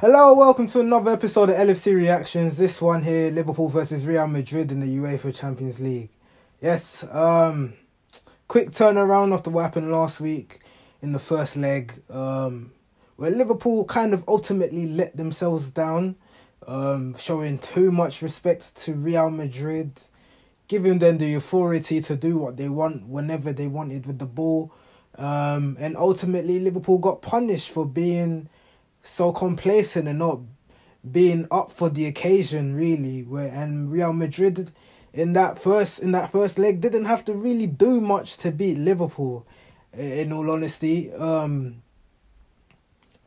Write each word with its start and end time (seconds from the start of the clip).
Hello, 0.00 0.34
welcome 0.34 0.66
to 0.68 0.80
another 0.80 1.10
episode 1.10 1.50
of 1.50 1.56
LFC 1.56 1.94
Reactions. 1.94 2.56
This 2.56 2.80
one 2.80 3.02
here, 3.02 3.30
Liverpool 3.30 3.68
versus 3.68 4.06
Real 4.06 4.26
Madrid 4.26 4.72
in 4.72 4.80
the 4.80 4.96
UEFA 4.96 5.34
Champions 5.34 5.78
League. 5.78 6.08
Yes, 6.60 7.04
um, 7.12 7.74
quick 8.48 8.70
turnaround 8.70 9.34
after 9.34 9.50
what 9.50 9.62
happened 9.62 9.92
last 9.92 10.20
week 10.20 10.60
in 11.02 11.12
the 11.12 11.18
first 11.18 11.56
leg, 11.56 11.92
um, 12.10 12.72
where 13.16 13.30
Liverpool 13.30 13.84
kind 13.84 14.14
of 14.14 14.24
ultimately 14.26 14.86
let 14.86 15.16
themselves 15.16 15.68
down, 15.68 16.16
um, 16.66 17.14
showing 17.18 17.58
too 17.58 17.92
much 17.92 18.22
respect 18.22 18.74
to 18.76 18.94
Real 18.94 19.30
Madrid, 19.30 20.00
giving 20.66 20.98
them 20.98 21.18
the 21.18 21.34
authority 21.34 22.00
to 22.00 22.16
do 22.16 22.38
what 22.38 22.56
they 22.56 22.68
want 22.68 23.06
whenever 23.06 23.52
they 23.52 23.68
wanted 23.68 24.06
with 24.06 24.18
the 24.18 24.26
ball. 24.26 24.72
Um, 25.18 25.76
and 25.78 25.96
ultimately, 25.96 26.58
Liverpool 26.58 26.98
got 26.98 27.22
punished 27.22 27.70
for 27.70 27.86
being 27.86 28.48
so 29.04 29.32
complacent 29.32 30.08
and 30.08 30.18
not 30.18 30.40
being 31.08 31.46
up 31.50 31.70
for 31.70 31.90
the 31.90 32.06
occasion, 32.06 32.74
really. 32.74 33.22
Where 33.22 33.48
and 33.48 33.92
Real 33.92 34.12
Madrid 34.12 34.72
in 35.12 35.34
that 35.34 35.58
first 35.58 36.00
in 36.00 36.12
that 36.12 36.32
first 36.32 36.58
leg 36.58 36.80
didn't 36.80 37.04
have 37.04 37.24
to 37.26 37.34
really 37.34 37.66
do 37.66 38.00
much 38.00 38.36
to 38.38 38.50
beat 38.50 38.78
Liverpool. 38.78 39.46
In 39.92 40.32
all 40.32 40.50
honesty, 40.50 41.12
um, 41.12 41.82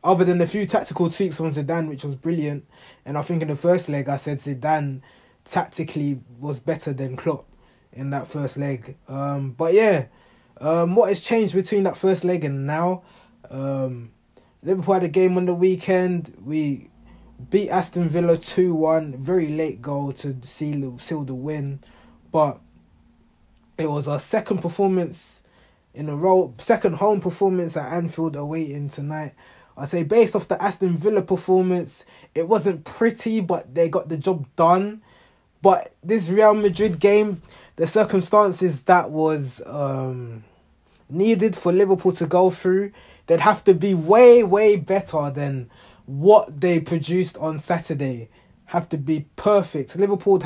other 0.04 0.22
than 0.24 0.38
a 0.42 0.46
few 0.46 0.66
tactical 0.66 1.08
tweaks 1.08 1.40
on 1.40 1.50
Zidane, 1.50 1.88
which 1.88 2.04
was 2.04 2.14
brilliant, 2.14 2.66
and 3.06 3.16
I 3.16 3.22
think 3.22 3.40
in 3.40 3.48
the 3.48 3.56
first 3.56 3.88
leg 3.88 4.10
I 4.10 4.18
said 4.18 4.36
Zidane 4.36 5.00
tactically 5.46 6.20
was 6.38 6.60
better 6.60 6.92
than 6.92 7.16
Klopp 7.16 7.46
in 7.94 8.10
that 8.10 8.26
first 8.26 8.58
leg. 8.58 8.96
Um, 9.08 9.52
but 9.52 9.72
yeah, 9.72 10.06
um, 10.60 10.94
what 10.94 11.08
has 11.08 11.22
changed 11.22 11.54
between 11.54 11.84
that 11.84 11.96
first 11.96 12.22
leg 12.22 12.44
and 12.44 12.66
now? 12.66 13.02
Um, 13.48 14.10
Liverpool 14.62 14.94
had 14.94 15.04
a 15.04 15.08
game 15.08 15.36
on 15.36 15.46
the 15.46 15.54
weekend. 15.54 16.34
We 16.44 16.90
beat 17.50 17.70
Aston 17.70 18.08
Villa 18.08 18.36
2 18.36 18.74
1. 18.74 19.16
Very 19.18 19.48
late 19.48 19.80
goal 19.80 20.12
to 20.14 20.36
seal, 20.42 20.98
seal 20.98 21.24
the 21.24 21.34
win. 21.34 21.80
But 22.32 22.60
it 23.78 23.88
was 23.88 24.08
our 24.08 24.18
second 24.18 24.58
performance 24.58 25.42
in 25.94 26.08
a 26.08 26.16
row, 26.16 26.54
second 26.58 26.94
home 26.94 27.20
performance 27.20 27.76
at 27.76 27.92
Anfield 27.92 28.36
awaiting 28.36 28.88
tonight. 28.88 29.34
I 29.76 29.86
say, 29.86 30.02
based 30.02 30.34
off 30.34 30.48
the 30.48 30.60
Aston 30.60 30.96
Villa 30.96 31.22
performance, 31.22 32.04
it 32.34 32.48
wasn't 32.48 32.84
pretty, 32.84 33.40
but 33.40 33.74
they 33.74 33.88
got 33.88 34.08
the 34.08 34.16
job 34.16 34.46
done. 34.56 35.02
But 35.62 35.94
this 36.02 36.28
Real 36.28 36.54
Madrid 36.54 36.98
game, 36.98 37.42
the 37.76 37.86
circumstances 37.86 38.82
that 38.82 39.10
was 39.10 39.62
um, 39.66 40.44
needed 41.08 41.54
for 41.54 41.72
Liverpool 41.72 42.12
to 42.12 42.26
go 42.26 42.50
through, 42.50 42.92
they'd 43.28 43.40
have 43.40 43.62
to 43.64 43.74
be 43.74 43.94
way, 43.94 44.42
way 44.42 44.74
better 44.76 45.30
than 45.30 45.70
what 46.06 46.60
they 46.60 46.80
produced 46.80 47.36
on 47.38 47.60
Saturday. 47.60 48.28
Have 48.66 48.88
to 48.88 48.98
be 48.98 49.26
perfect. 49.36 49.96
Liverpool 49.96 50.42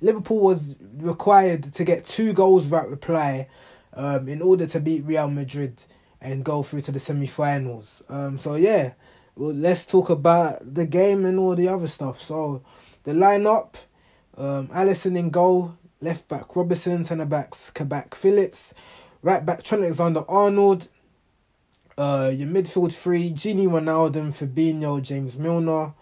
Liverpool 0.00 0.40
was 0.40 0.76
required 0.96 1.62
to 1.72 1.84
get 1.84 2.04
two 2.04 2.32
goals 2.32 2.64
without 2.64 2.90
reply, 2.90 3.48
um, 3.94 4.28
in 4.28 4.42
order 4.42 4.66
to 4.66 4.80
beat 4.80 5.04
Real 5.04 5.30
Madrid 5.30 5.82
and 6.20 6.44
go 6.44 6.62
through 6.62 6.82
to 6.82 6.92
the 6.92 7.00
semi-finals. 7.00 8.02
Um, 8.08 8.36
so 8.36 8.56
yeah, 8.56 8.92
well, 9.36 9.52
let's 9.52 9.86
talk 9.86 10.10
about 10.10 10.74
the 10.74 10.86
game 10.86 11.24
and 11.24 11.38
all 11.38 11.54
the 11.54 11.68
other 11.68 11.88
stuff. 11.88 12.20
So 12.20 12.62
the 13.04 13.12
lineup, 13.12 13.74
um, 14.36 14.68
Alisson 14.68 15.16
in 15.16 15.30
goal, 15.30 15.76
left 16.00 16.28
back 16.28 16.56
Robertson, 16.56 17.04
centre 17.04 17.24
backs 17.24 17.70
Kabak 17.70 18.14
Phillips, 18.14 18.74
right 19.22 19.44
back 19.44 19.62
Trent 19.62 19.84
Alexander 19.84 20.24
Arnold, 20.28 20.88
uh, 21.98 22.30
your 22.34 22.48
midfield 22.48 22.92
three, 22.92 23.30
Gini 23.30 23.66
Wijnaldum, 23.66 24.32
Fabinho, 24.32 25.00
James 25.00 25.38
Milner. 25.38 25.94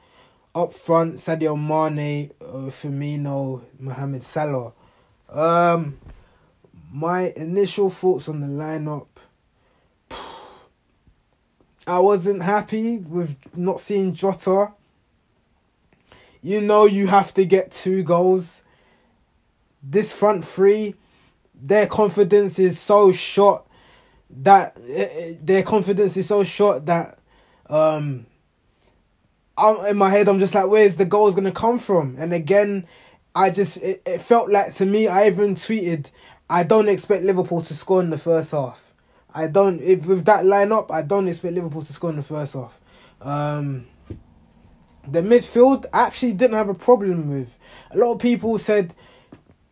Up 0.54 0.72
front, 0.72 1.14
Sadio 1.14 1.56
Mane, 1.56 2.30
uh, 2.40 2.70
Firmino, 2.70 3.62
Mohamed 3.80 4.22
Salah. 4.22 4.72
Um, 5.28 5.98
my 6.92 7.32
initial 7.36 7.90
thoughts 7.90 8.28
on 8.28 8.40
the 8.40 8.46
lineup. 8.46 9.08
I 11.86 11.98
wasn't 11.98 12.42
happy 12.42 12.98
with 12.98 13.36
not 13.56 13.80
seeing 13.80 14.12
Jota. 14.12 14.72
You 16.40 16.60
know 16.60 16.86
you 16.86 17.08
have 17.08 17.34
to 17.34 17.44
get 17.44 17.72
two 17.72 18.04
goals. 18.04 18.62
This 19.82 20.12
front 20.12 20.44
three, 20.44 20.94
their 21.54 21.86
confidence 21.88 22.60
is 22.60 22.78
so 22.78 23.10
shot 23.10 23.66
that 24.42 24.76
uh, 24.76 25.36
their 25.42 25.62
confidence 25.62 26.16
is 26.16 26.26
so 26.26 26.42
short 26.44 26.86
that 26.86 27.18
um 27.70 28.26
I'm 29.56 29.86
in 29.86 29.96
my 29.96 30.10
head 30.10 30.28
I'm 30.28 30.40
just 30.40 30.54
like 30.54 30.68
where's 30.68 30.96
the 30.96 31.04
goals 31.04 31.34
gonna 31.34 31.52
come 31.52 31.78
from? 31.78 32.16
And 32.18 32.32
again 32.32 32.86
I 33.34 33.50
just 33.50 33.76
it, 33.78 34.02
it 34.04 34.22
felt 34.22 34.50
like 34.50 34.74
to 34.74 34.86
me 34.86 35.06
I 35.06 35.26
even 35.26 35.54
tweeted 35.54 36.10
I 36.50 36.62
don't 36.62 36.88
expect 36.88 37.22
Liverpool 37.24 37.62
to 37.62 37.74
score 37.74 38.00
in 38.02 38.10
the 38.10 38.18
first 38.18 38.50
half. 38.50 38.82
I 39.32 39.46
don't 39.46 39.80
if 39.80 40.06
with 40.06 40.24
that 40.24 40.44
lineup 40.44 40.90
I 40.90 41.02
don't 41.02 41.28
expect 41.28 41.54
Liverpool 41.54 41.82
to 41.82 41.92
score 41.92 42.10
in 42.10 42.16
the 42.16 42.22
first 42.22 42.54
half. 42.54 42.80
Um 43.20 43.86
the 45.06 45.22
midfield 45.22 45.86
I 45.92 46.06
actually 46.06 46.32
didn't 46.32 46.56
have 46.56 46.68
a 46.68 46.74
problem 46.74 47.30
with. 47.30 47.56
A 47.92 47.98
lot 47.98 48.14
of 48.14 48.18
people 48.20 48.58
said 48.58 48.94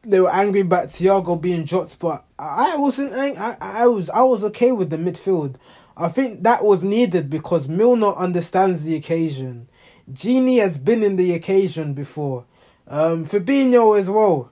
they 0.02 0.20
were 0.20 0.30
angry 0.30 0.60
about 0.60 0.88
Thiago 0.88 1.40
being 1.40 1.64
dropped, 1.64 1.98
but 1.98 2.24
I 2.42 2.76
wasn't. 2.76 3.14
I 3.14 3.56
I 3.60 3.86
was 3.86 4.10
I 4.10 4.22
was 4.22 4.42
okay 4.44 4.72
with 4.72 4.90
the 4.90 4.96
midfield. 4.96 5.56
I 5.96 6.08
think 6.08 6.42
that 6.42 6.64
was 6.64 6.82
needed 6.82 7.30
because 7.30 7.68
Milner 7.68 8.14
understands 8.14 8.82
the 8.82 8.96
occasion. 8.96 9.68
Gini 10.10 10.58
has 10.60 10.78
been 10.78 11.02
in 11.02 11.16
the 11.16 11.32
occasion 11.34 11.94
before. 11.94 12.44
Um, 12.88 13.24
Fabinho 13.24 13.98
as 13.98 14.10
well. 14.10 14.50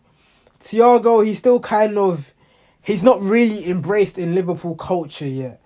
Thiago, 0.61 1.25
he's 1.25 1.39
still 1.39 1.59
kind 1.59 1.99
of, 1.99 2.33
he's 2.83 3.03
not 3.03 3.21
really 3.21 3.69
embraced 3.69 4.19
in 4.19 4.35
Liverpool 4.35 4.75
culture 4.75 5.27
yet. 5.27 5.61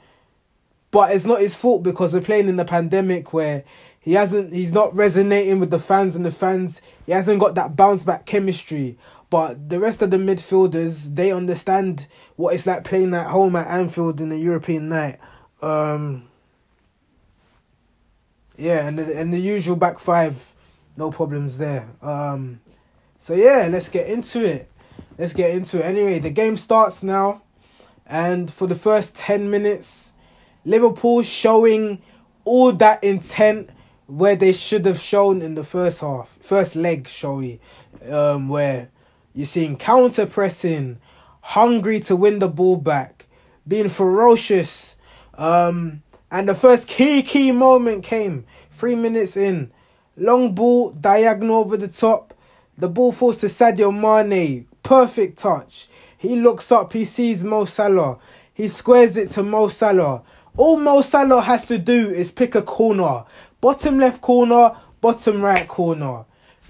But 0.90 1.12
it's 1.14 1.26
not 1.26 1.40
his 1.40 1.56
fault 1.56 1.82
because 1.82 2.14
we're 2.14 2.20
playing 2.20 2.48
in 2.48 2.56
the 2.56 2.64
pandemic 2.64 3.32
where 3.32 3.64
he 3.98 4.12
hasn't, 4.12 4.52
he's 4.52 4.72
not 4.72 4.94
resonating 4.94 5.58
with 5.58 5.70
the 5.70 5.80
fans 5.80 6.14
and 6.14 6.24
the 6.24 6.30
fans. 6.30 6.80
He 7.04 7.12
hasn't 7.12 7.40
got 7.40 7.56
that 7.56 7.74
bounce 7.74 8.04
back 8.04 8.26
chemistry. 8.26 8.96
But 9.34 9.68
the 9.68 9.80
rest 9.80 10.00
of 10.00 10.12
the 10.12 10.16
midfielders, 10.16 11.12
they 11.12 11.32
understand 11.32 12.06
what 12.36 12.54
it's 12.54 12.68
like 12.68 12.84
playing 12.84 13.14
at 13.14 13.26
home 13.26 13.56
at 13.56 13.66
Anfield 13.66 14.20
in 14.20 14.28
the 14.28 14.38
European 14.38 14.88
night. 14.88 15.18
Um, 15.60 16.28
yeah, 18.56 18.86
and 18.86 18.96
the, 18.96 19.18
and 19.18 19.34
the 19.34 19.40
usual 19.40 19.74
back 19.74 19.98
five, 19.98 20.54
no 20.96 21.10
problems 21.10 21.58
there. 21.58 21.88
Um, 22.00 22.60
so 23.18 23.34
yeah, 23.34 23.66
let's 23.68 23.88
get 23.88 24.06
into 24.06 24.44
it. 24.44 24.70
Let's 25.18 25.32
get 25.32 25.50
into 25.50 25.80
it. 25.80 25.84
Anyway, 25.84 26.20
the 26.20 26.30
game 26.30 26.56
starts 26.56 27.02
now, 27.02 27.42
and 28.06 28.48
for 28.48 28.68
the 28.68 28.76
first 28.76 29.16
ten 29.16 29.50
minutes, 29.50 30.12
Liverpool 30.64 31.22
showing 31.22 32.00
all 32.44 32.70
that 32.70 33.02
intent 33.02 33.70
where 34.06 34.36
they 34.36 34.52
should 34.52 34.86
have 34.86 35.00
shown 35.00 35.42
in 35.42 35.56
the 35.56 35.64
first 35.64 36.02
half, 36.02 36.38
first 36.40 36.76
leg, 36.76 37.08
shall 37.08 37.38
we? 37.38 37.58
Um, 38.08 38.48
where 38.48 38.90
you're 39.34 39.46
seeing 39.46 39.76
counter 39.76 40.26
pressing, 40.26 40.98
hungry 41.40 42.00
to 42.00 42.16
win 42.16 42.38
the 42.38 42.48
ball 42.48 42.76
back, 42.76 43.26
being 43.66 43.88
ferocious. 43.88 44.96
Um, 45.34 46.02
and 46.30 46.48
the 46.48 46.54
first 46.54 46.88
key, 46.88 47.22
key 47.22 47.52
moment 47.52 48.04
came 48.04 48.46
three 48.70 48.94
minutes 48.94 49.36
in. 49.36 49.72
Long 50.16 50.54
ball, 50.54 50.92
diagonal 50.92 51.56
over 51.56 51.76
the 51.76 51.88
top. 51.88 52.32
The 52.78 52.88
ball 52.88 53.12
falls 53.12 53.38
to 53.38 53.46
Sadio 53.46 53.92
Mane. 53.92 54.66
Perfect 54.82 55.38
touch. 55.38 55.88
He 56.16 56.36
looks 56.36 56.70
up, 56.72 56.92
he 56.92 57.04
sees 57.04 57.44
Mo 57.44 57.64
Salah. 57.64 58.18
He 58.52 58.68
squares 58.68 59.16
it 59.16 59.30
to 59.32 59.42
Mo 59.42 59.68
Salah. 59.68 60.22
All 60.56 60.78
Mo 60.78 61.02
Salah 61.02 61.42
has 61.42 61.66
to 61.66 61.78
do 61.78 62.10
is 62.10 62.30
pick 62.30 62.54
a 62.54 62.62
corner. 62.62 63.24
Bottom 63.60 63.98
left 63.98 64.20
corner, 64.20 64.76
bottom 65.00 65.42
right 65.42 65.66
corner. 65.66 66.24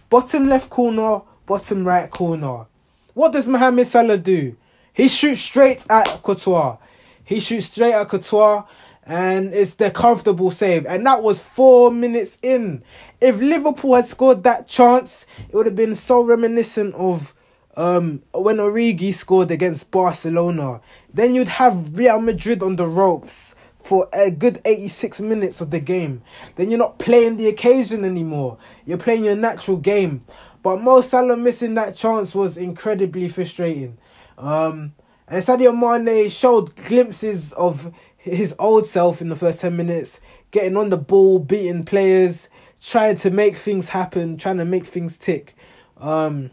Bottom 0.08 0.48
left 0.48 0.70
corner, 0.70 1.20
bottom 1.46 1.86
right 1.86 2.10
corner. 2.10 2.66
What 3.14 3.32
does 3.32 3.48
Mohamed 3.48 3.88
Salah 3.88 4.18
do? 4.18 4.56
He 4.92 5.08
shoots 5.08 5.40
straight 5.40 5.84
at 5.90 6.22
Courtois. 6.22 6.78
He 7.24 7.40
shoots 7.40 7.66
straight 7.66 7.94
at 7.94 8.08
Courtois 8.08 8.64
and 9.06 9.52
it's 9.52 9.74
the 9.74 9.90
comfortable 9.90 10.50
save. 10.50 10.86
And 10.86 11.06
that 11.06 11.22
was 11.22 11.40
four 11.40 11.90
minutes 11.90 12.38
in. 12.42 12.82
If 13.20 13.38
Liverpool 13.38 13.94
had 13.94 14.08
scored 14.08 14.42
that 14.44 14.66
chance, 14.68 15.26
it 15.48 15.54
would 15.54 15.66
have 15.66 15.76
been 15.76 15.94
so 15.94 16.24
reminiscent 16.24 16.94
of 16.94 17.34
um, 17.76 18.22
when 18.32 18.56
Origi 18.58 19.12
scored 19.12 19.50
against 19.50 19.90
Barcelona. 19.90 20.80
Then 21.12 21.34
you'd 21.34 21.48
have 21.48 21.96
Real 21.96 22.20
Madrid 22.20 22.62
on 22.62 22.76
the 22.76 22.86
ropes 22.86 23.54
for 23.82 24.08
a 24.12 24.30
good 24.30 24.60
86 24.64 25.20
minutes 25.20 25.60
of 25.60 25.70
the 25.70 25.80
game. 25.80 26.22
Then 26.56 26.70
you're 26.70 26.78
not 26.78 26.98
playing 26.98 27.36
the 27.36 27.48
occasion 27.48 28.04
anymore. 28.04 28.58
You're 28.86 28.98
playing 28.98 29.24
your 29.24 29.36
natural 29.36 29.76
game. 29.76 30.24
But 30.64 30.80
Mo 30.80 31.02
Salah 31.02 31.36
missing 31.36 31.74
that 31.74 31.94
chance 31.94 32.34
was 32.34 32.56
incredibly 32.56 33.28
frustrating. 33.28 33.98
Um, 34.38 34.94
and 35.28 35.44
Sadio 35.44 35.76
Mane 35.76 36.30
showed 36.30 36.74
glimpses 36.74 37.52
of 37.52 37.94
his 38.16 38.54
old 38.58 38.86
self 38.86 39.20
in 39.20 39.28
the 39.28 39.36
first 39.36 39.60
10 39.60 39.76
minutes, 39.76 40.20
getting 40.52 40.78
on 40.78 40.88
the 40.88 40.96
ball, 40.96 41.38
beating 41.38 41.84
players, 41.84 42.48
trying 42.80 43.16
to 43.16 43.30
make 43.30 43.58
things 43.58 43.90
happen, 43.90 44.38
trying 44.38 44.56
to 44.56 44.64
make 44.64 44.86
things 44.86 45.18
tick. 45.18 45.54
Um, 45.98 46.50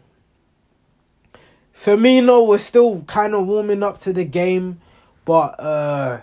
Firmino 1.74 2.46
was 2.46 2.62
still 2.62 3.00
kind 3.04 3.34
of 3.34 3.46
warming 3.46 3.82
up 3.82 3.96
to 4.00 4.12
the 4.12 4.26
game, 4.26 4.78
but 5.24 5.58
uh, 5.58 6.20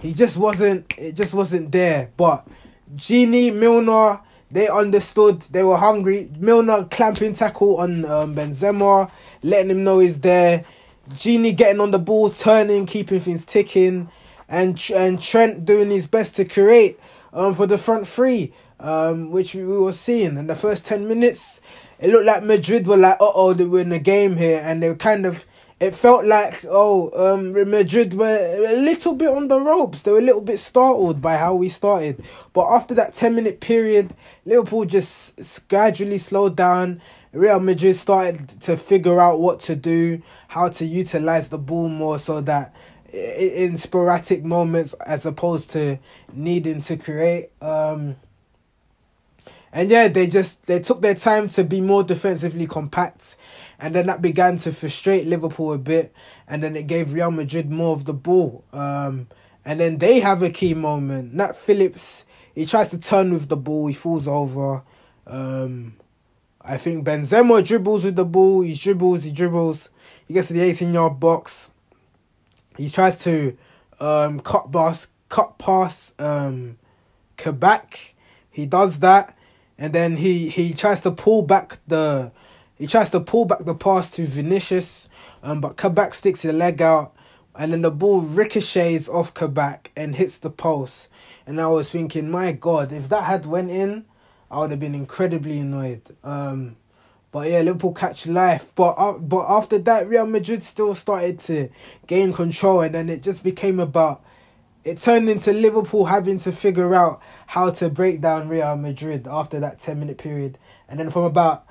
he 0.00 0.14
just 0.14 0.38
wasn't. 0.38 0.94
It 0.96 1.14
just 1.14 1.34
wasn't 1.34 1.70
there. 1.70 2.10
But 2.16 2.48
Gini 2.94 3.54
Milner, 3.54 4.20
they 4.50 4.68
understood. 4.68 5.42
They 5.42 5.62
were 5.62 5.76
hungry. 5.76 6.30
Milner 6.38 6.84
clamping 6.84 7.34
tackle 7.34 7.78
on 7.78 8.04
um, 8.04 8.34
Benzema, 8.34 9.10
letting 9.42 9.70
him 9.70 9.84
know 9.84 9.98
he's 9.98 10.20
there. 10.20 10.64
Gini 11.10 11.54
getting 11.56 11.80
on 11.80 11.90
the 11.92 11.98
ball, 11.98 12.30
turning, 12.30 12.86
keeping 12.86 13.20
things 13.20 13.44
ticking, 13.44 14.10
and 14.48 14.80
and 14.94 15.20
Trent 15.20 15.64
doing 15.64 15.90
his 15.90 16.06
best 16.06 16.34
to 16.36 16.44
create 16.44 16.98
um 17.32 17.54
for 17.54 17.66
the 17.66 17.78
front 17.78 18.08
three, 18.08 18.52
um 18.80 19.30
which 19.30 19.54
we 19.54 19.64
were 19.64 19.92
seeing 19.92 20.36
in 20.36 20.46
the 20.46 20.56
first 20.56 20.84
ten 20.84 21.06
minutes 21.06 21.60
it 21.98 22.10
looked 22.10 22.26
like 22.26 22.42
Madrid 22.42 22.86
were 22.86 22.96
like, 22.96 23.16
uh 23.20 23.30
oh, 23.34 23.52
they 23.54 23.64
were 23.64 23.80
in 23.80 23.88
the 23.88 23.98
game 23.98 24.36
here, 24.36 24.60
and 24.64 24.82
they 24.82 24.88
were 24.88 24.96
kind 24.96 25.26
of. 25.26 25.44
It 25.78 25.94
felt 25.94 26.24
like 26.24 26.64
oh, 26.68 27.10
um, 27.34 27.52
Madrid 27.70 28.14
were 28.14 28.66
a 28.68 28.76
little 28.76 29.14
bit 29.14 29.28
on 29.28 29.48
the 29.48 29.60
ropes. 29.60 30.02
They 30.02 30.10
were 30.10 30.18
a 30.18 30.22
little 30.22 30.40
bit 30.40 30.58
startled 30.58 31.20
by 31.20 31.36
how 31.36 31.54
we 31.54 31.68
started, 31.68 32.24
but 32.54 32.66
after 32.66 32.94
that 32.94 33.12
ten 33.12 33.34
minute 33.34 33.60
period, 33.60 34.14
Liverpool 34.46 34.86
just 34.86 35.68
gradually 35.68 36.18
slowed 36.18 36.56
down. 36.56 37.02
Real 37.32 37.60
Madrid 37.60 37.94
started 37.96 38.48
to 38.62 38.78
figure 38.78 39.20
out 39.20 39.40
what 39.40 39.60
to 39.60 39.76
do, 39.76 40.22
how 40.48 40.70
to 40.70 40.86
utilize 40.86 41.48
the 41.48 41.58
ball 41.58 41.90
more, 41.90 42.18
so 42.18 42.40
that 42.40 42.74
in 43.12 43.76
sporadic 43.76 44.44
moments, 44.44 44.94
as 45.06 45.26
opposed 45.26 45.70
to 45.72 45.98
needing 46.32 46.80
to 46.80 46.96
create. 46.96 47.50
Um, 47.60 48.16
and 49.72 49.90
yeah, 49.90 50.08
they 50.08 50.26
just 50.26 50.64
they 50.66 50.80
took 50.80 51.02
their 51.02 51.14
time 51.14 51.48
to 51.50 51.64
be 51.64 51.82
more 51.82 52.02
defensively 52.02 52.66
compact, 52.66 53.36
and 53.78 53.94
then 53.94 54.06
that 54.06 54.22
began 54.22 54.56
to 54.58 54.72
frustrate 54.72 55.26
Liverpool 55.26 55.72
a 55.72 55.78
bit, 55.78 56.14
and 56.48 56.62
then 56.62 56.76
it 56.76 56.86
gave 56.86 57.12
Real 57.12 57.30
Madrid 57.30 57.70
more 57.70 57.94
of 57.94 58.04
the 58.04 58.14
ball. 58.14 58.64
Um, 58.72 59.28
and 59.64 59.80
then 59.80 59.98
they 59.98 60.20
have 60.20 60.42
a 60.42 60.50
key 60.50 60.74
moment. 60.74 61.34
Nat 61.34 61.56
Phillips 61.56 62.24
he 62.56 62.64
tries 62.64 62.88
to 62.88 62.98
turn 62.98 63.34
with 63.34 63.48
the 63.48 63.56
ball, 63.56 63.86
he 63.86 63.92
falls 63.92 64.26
over. 64.26 64.82
Um, 65.26 65.96
I 66.62 66.78
think 66.78 67.06
Benzema 67.06 67.62
dribbles 67.64 68.06
with 68.06 68.16
the 68.16 68.24
ball. 68.24 68.62
He 68.62 68.74
dribbles, 68.74 69.24
he 69.24 69.30
dribbles. 69.30 69.90
He 70.26 70.32
gets 70.32 70.48
to 70.48 70.54
the 70.54 70.62
eighteen 70.62 70.94
yard 70.94 71.20
box. 71.20 71.70
He 72.78 72.88
tries 72.88 73.18
to 73.24 73.56
um, 74.00 74.40
cut 74.40 74.72
pass, 74.72 75.08
cut 75.28 75.58
pass 75.58 76.14
um, 76.18 76.78
Kabak. 77.36 78.14
He 78.50 78.64
does 78.64 79.00
that, 79.00 79.36
and 79.76 79.92
then 79.92 80.16
he 80.16 80.48
he 80.48 80.72
tries 80.72 81.02
to 81.02 81.10
pull 81.10 81.42
back 81.42 81.78
the 81.86 82.32
he 82.78 82.86
tries 82.86 83.10
to 83.10 83.20
pull 83.20 83.44
back 83.44 83.64
the 83.64 83.74
pass 83.74 84.10
to 84.12 84.26
Vinicius, 84.26 85.08
um, 85.42 85.60
but 85.60 85.76
Kabak 85.76 86.14
sticks 86.14 86.42
his 86.42 86.54
leg 86.54 86.82
out, 86.82 87.14
and 87.54 87.72
then 87.72 87.82
the 87.82 87.90
ball 87.90 88.20
ricochets 88.20 89.08
off 89.08 89.32
Kabak 89.34 89.90
and 89.96 90.14
hits 90.14 90.38
the 90.38 90.50
post. 90.50 91.08
And 91.46 91.60
I 91.60 91.68
was 91.68 91.90
thinking, 91.90 92.30
my 92.30 92.52
God, 92.52 92.92
if 92.92 93.08
that 93.08 93.24
had 93.24 93.46
went 93.46 93.70
in, 93.70 94.04
I 94.50 94.60
would 94.60 94.70
have 94.70 94.80
been 94.80 94.94
incredibly 94.94 95.58
annoyed. 95.58 96.02
Um, 96.22 96.76
but 97.32 97.50
yeah, 97.50 97.60
Liverpool 97.60 97.92
catch 97.92 98.26
life. 98.26 98.72
But 98.74 98.92
uh, 98.92 99.18
but 99.18 99.46
after 99.48 99.78
that, 99.78 100.08
Real 100.08 100.26
Madrid 100.26 100.62
still 100.62 100.94
started 100.94 101.38
to 101.40 101.68
gain 102.06 102.32
control, 102.32 102.80
and 102.80 102.94
then 102.94 103.08
it 103.08 103.22
just 103.22 103.44
became 103.44 103.80
about 103.80 104.22
it 104.86 104.98
turned 104.98 105.28
into 105.28 105.52
Liverpool 105.52 106.04
having 106.04 106.38
to 106.38 106.52
figure 106.52 106.94
out 106.94 107.20
how 107.48 107.70
to 107.72 107.88
break 107.88 108.20
down 108.20 108.48
Real 108.48 108.76
Madrid 108.76 109.26
after 109.28 109.58
that 109.58 109.80
10 109.80 109.98
minute 109.98 110.16
period. 110.16 110.58
And 110.88 111.00
then 111.00 111.10
from 111.10 111.24
about, 111.24 111.65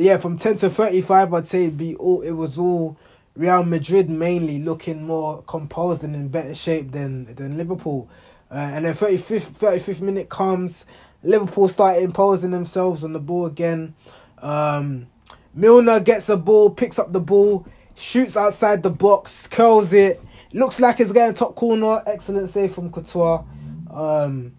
yeah, 0.00 0.16
from 0.16 0.36
10 0.36 0.56
to 0.56 0.70
35, 0.70 1.34
I'd 1.34 1.46
say 1.46 1.64
it'd 1.64 1.78
be 1.78 1.94
all, 1.96 2.22
it 2.22 2.32
was 2.32 2.58
all 2.58 2.96
Real 3.36 3.64
Madrid 3.64 4.10
mainly 4.10 4.58
looking 4.58 5.06
more 5.06 5.42
composed 5.42 6.02
and 6.04 6.14
in 6.14 6.28
better 6.28 6.54
shape 6.54 6.92
than, 6.92 7.34
than 7.34 7.56
Liverpool. 7.56 8.08
Uh, 8.50 8.54
and 8.54 8.84
then 8.84 8.94
35th, 8.94 9.52
35th 9.52 10.00
minute 10.00 10.28
comes, 10.28 10.84
Liverpool 11.22 11.68
start 11.68 11.98
imposing 11.98 12.50
themselves 12.50 13.04
on 13.04 13.12
the 13.12 13.20
ball 13.20 13.46
again. 13.46 13.94
Um, 14.38 15.06
Milner 15.54 16.00
gets 16.00 16.28
a 16.28 16.36
ball, 16.36 16.70
picks 16.70 16.98
up 16.98 17.12
the 17.12 17.20
ball, 17.20 17.66
shoots 17.94 18.36
outside 18.36 18.82
the 18.82 18.90
box, 18.90 19.46
curls 19.46 19.92
it 19.92 20.20
Looks 20.52 20.80
like 20.80 20.98
it's 20.98 21.12
getting 21.12 21.34
top 21.34 21.54
corner. 21.54 22.02
Excellent 22.06 22.50
save 22.50 22.74
from 22.74 22.90
Courtois. 22.90 23.44
Um, 23.88 24.56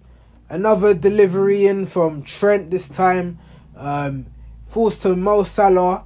another 0.50 0.94
delivery 0.94 1.66
in 1.66 1.86
from 1.86 2.24
Trent 2.24 2.72
this 2.72 2.88
time. 2.88 3.40
Um, 3.76 4.28
falls 4.72 4.98
to 5.00 5.16
Mo 5.16 5.44
Salah. 5.44 6.06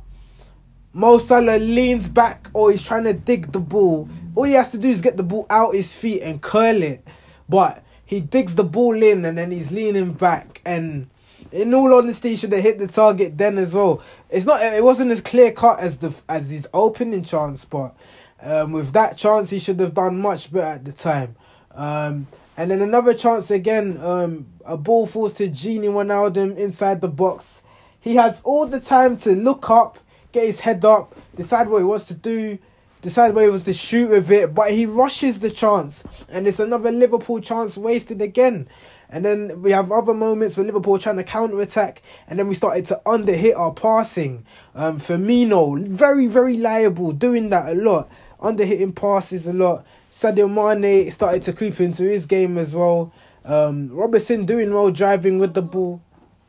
Mo 0.94 1.18
Salah 1.18 1.60
leans 1.60 2.10
back 2.10 2.50
or 2.54 2.72
he's 2.72 2.84
trying 2.84 3.04
to 3.04 3.14
dig 3.14 3.52
the 3.52 3.60
ball. 3.60 4.10
All 4.36 4.44
he 4.44 4.54
has 4.54 4.72
to 4.72 4.78
do 4.78 4.90
is 4.90 5.02
get 5.02 5.18
the 5.18 5.24
ball 5.24 5.46
out 5.50 5.76
his 5.76 5.94
feet 5.94 6.22
and 6.22 6.42
curl 6.42 6.82
it. 6.82 7.06
But 7.48 7.84
he 8.06 8.22
digs 8.22 8.56
the 8.56 8.64
ball 8.64 9.02
in 9.02 9.24
and 9.26 9.38
then 9.38 9.52
he's 9.52 9.72
leaning 9.72 10.14
back. 10.14 10.62
And 10.66 11.10
in 11.52 11.74
all 11.74 11.94
honesty, 11.94 12.30
he 12.30 12.36
should 12.36 12.52
have 12.54 12.64
hit 12.64 12.80
the 12.80 12.88
target 12.88 13.38
then 13.38 13.58
as 13.58 13.74
well. 13.74 14.02
It's 14.30 14.46
not. 14.46 14.62
It 14.62 14.84
wasn't 14.84 15.12
as 15.12 15.22
clear 15.22 15.52
cut 15.52 15.80
as 15.80 15.98
the 15.98 16.14
as 16.28 16.50
his 16.50 16.68
opening 16.74 17.24
chance, 17.24 17.66
but 17.66 17.96
um, 18.42 18.72
with 18.72 18.92
that 18.94 19.18
chance, 19.18 19.52
he 19.52 19.60
should 19.60 19.80
have 19.80 19.94
done 19.94 20.20
much 20.20 20.52
better 20.52 20.66
at 20.66 20.86
the 20.86 20.92
time. 20.92 21.36
Um, 21.72 22.28
and 22.58 22.72
then 22.72 22.82
another 22.82 23.14
chance 23.14 23.52
again, 23.52 23.98
um, 24.02 24.48
a 24.66 24.78
ball 24.78 25.08
falls 25.08 25.34
to 25.34 25.48
Gini 25.50 25.86
Wijnaldum 25.86 26.58
inside 26.58 27.02
the 27.02 27.08
box. 27.08 27.62
He 28.06 28.18
has 28.18 28.40
all 28.44 28.68
the 28.68 28.80
time 28.80 29.18
to 29.18 29.36
look 29.36 29.72
up, 29.72 29.98
get 30.32 30.46
his 30.46 30.60
head 30.60 30.86
up, 30.86 31.16
decide 31.36 31.68
what 31.68 31.80
he 31.80 31.86
wants 31.86 32.06
to 32.06 32.14
do, 32.14 32.60
decide 33.02 33.34
where 33.34 33.46
he 33.46 33.50
wants 33.50 33.66
to 33.66 33.74
shoot 33.74 34.12
with 34.12 34.30
it, 34.30 34.54
but 34.54 34.70
he 34.70 34.86
rushes 34.86 35.40
the 35.40 35.50
chance. 35.50 36.04
And 36.30 36.48
it's 36.48 36.60
another 36.60 36.92
Liverpool 36.92 37.42
chance 37.42 37.80
wasted 37.80 38.22
again. 38.22 38.68
And 39.10 39.26
then 39.26 39.64
we 39.64 39.72
have 39.72 39.92
other 39.92 40.14
moments 40.14 40.56
where 40.56 40.68
Liverpool 40.68 41.00
trying 41.00 41.16
to 41.16 41.24
counter 41.24 41.60
attack, 41.60 42.04
and 42.28 42.38
then 42.38 42.48
we 42.48 42.54
started 42.54 42.86
to 42.86 43.02
underhit 43.08 43.58
our 43.58 43.74
passing. 43.74 44.46
Um, 44.76 45.00
Firmino, 45.00 45.88
very, 45.88 46.28
very 46.28 46.58
liable, 46.58 47.12
doing 47.12 47.50
that 47.50 47.70
a 47.70 47.74
lot 47.74 48.08
under 48.40 48.66
hitting 48.66 48.94
passes 48.94 49.48
a 49.48 49.54
lot. 49.54 49.84
Sadio 50.12 50.48
Mane 50.48 51.10
started 51.10 51.42
to 51.42 51.54
creep 51.54 51.82
into 51.82 52.04
his 52.04 52.28
game 52.28 52.60
as 52.60 52.76
well. 52.76 53.12
Um, 53.44 53.90
Robertson 53.90 54.46
doing 54.46 54.72
well 54.72 54.92
driving 54.92 55.40
with 55.40 55.56
the 55.56 55.64
ball, 55.64 56.02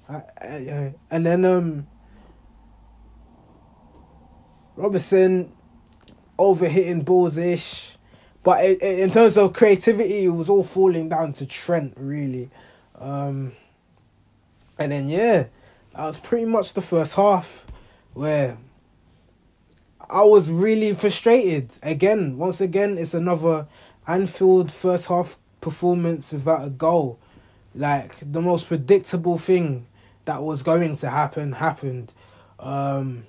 uh, 0.08 0.20
uh, 0.40 0.90
and 1.10 1.26
then 1.26 1.44
um, 1.44 1.86
Robertson 4.76 5.52
over 6.38 6.68
hitting 6.68 7.02
balls 7.02 7.36
ish. 7.36 7.96
But 8.42 8.64
it, 8.64 8.82
it, 8.82 9.00
in 9.00 9.10
terms 9.10 9.36
of 9.36 9.52
creativity, 9.52 10.26
it 10.26 10.30
was 10.30 10.48
all 10.48 10.62
falling 10.62 11.08
down 11.08 11.32
to 11.34 11.46
Trent 11.46 11.94
really. 11.96 12.50
Um, 12.94 13.52
and 14.78 14.92
then 14.92 15.08
yeah, 15.08 15.46
that 15.94 16.06
was 16.06 16.20
pretty 16.20 16.46
much 16.46 16.74
the 16.74 16.82
first 16.82 17.14
half 17.14 17.66
where 18.14 18.56
I 20.08 20.22
was 20.22 20.50
really 20.50 20.94
frustrated. 20.94 21.70
Again, 21.82 22.38
once 22.38 22.60
again, 22.60 22.96
it's 22.96 23.14
another 23.14 23.66
Anfield 24.06 24.70
first 24.70 25.08
half 25.08 25.36
performance 25.60 26.32
without 26.32 26.64
a 26.64 26.70
goal. 26.70 27.18
Like 27.74 28.14
the 28.20 28.40
most 28.40 28.68
predictable 28.68 29.36
thing 29.36 29.86
that 30.26 30.42
was 30.42 30.62
going 30.62 30.96
to 30.98 31.08
happen 31.08 31.52
happened. 31.52 32.12
Um, 32.60 33.26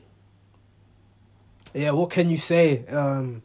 yeah, 1.73 1.91
what 1.91 2.11
can 2.11 2.29
you 2.29 2.37
say? 2.37 2.85
Um, 2.87 3.41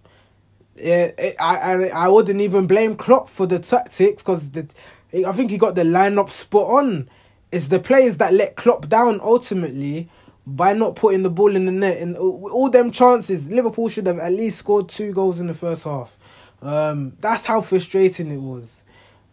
it, 0.77 1.37
I, 1.39 1.57
I 1.57 1.87
I 1.89 2.09
wouldn't 2.09 2.41
even 2.41 2.67
blame 2.67 2.97
Klopp 2.97 3.29
for 3.29 3.47
the 3.47 3.59
tactics 3.59 4.23
because 4.23 4.51
I 4.57 5.33
think 5.33 5.51
he 5.51 5.59
got 5.59 5.75
the 5.75 5.85
lineup 5.85 6.31
spot 6.31 6.69
on. 6.71 7.09
It's 7.51 7.69
the 7.69 7.79
players 7.79 8.17
that 8.17 8.33
let 8.33 8.57
Klopp 8.57 8.89
down 8.89 9.21
ultimately 9.23 10.09
by 10.47 10.73
not 10.73 10.97
putting 10.97 11.23
the 11.23 11.31
ball 11.31 11.55
in 11.55 11.67
the 11.67 11.73
net 11.73 11.99
and 11.99 12.17
all 12.17 12.69
them 12.71 12.91
chances, 12.91 13.49
Liverpool 13.49 13.89
should 13.89 14.07
have 14.07 14.19
at 14.19 14.33
least 14.33 14.59
scored 14.59 14.89
two 14.89 15.13
goals 15.13 15.39
in 15.39 15.47
the 15.47 15.55
first 15.55 15.85
half. 15.85 16.17
Um, 16.61 17.17
that's 17.21 17.47
how 17.47 17.61
frustrating 17.61 18.31
it 18.31 18.41
was. 18.41 18.83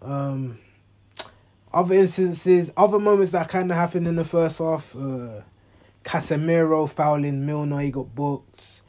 Um, 0.01 0.59
other 1.73 1.95
instances, 1.95 2.71
other 2.75 2.99
moments 2.99 3.31
that 3.31 3.49
kind 3.49 3.71
of 3.71 3.77
happened 3.77 4.07
in 4.07 4.15
the 4.15 4.25
first 4.25 4.59
half. 4.59 4.95
Uh, 4.95 5.41
Casemiro 6.03 6.89
fouling 6.89 7.45
Milner, 7.45 7.79
he 7.81 7.91
got 7.91 8.15
booked, 8.15 8.81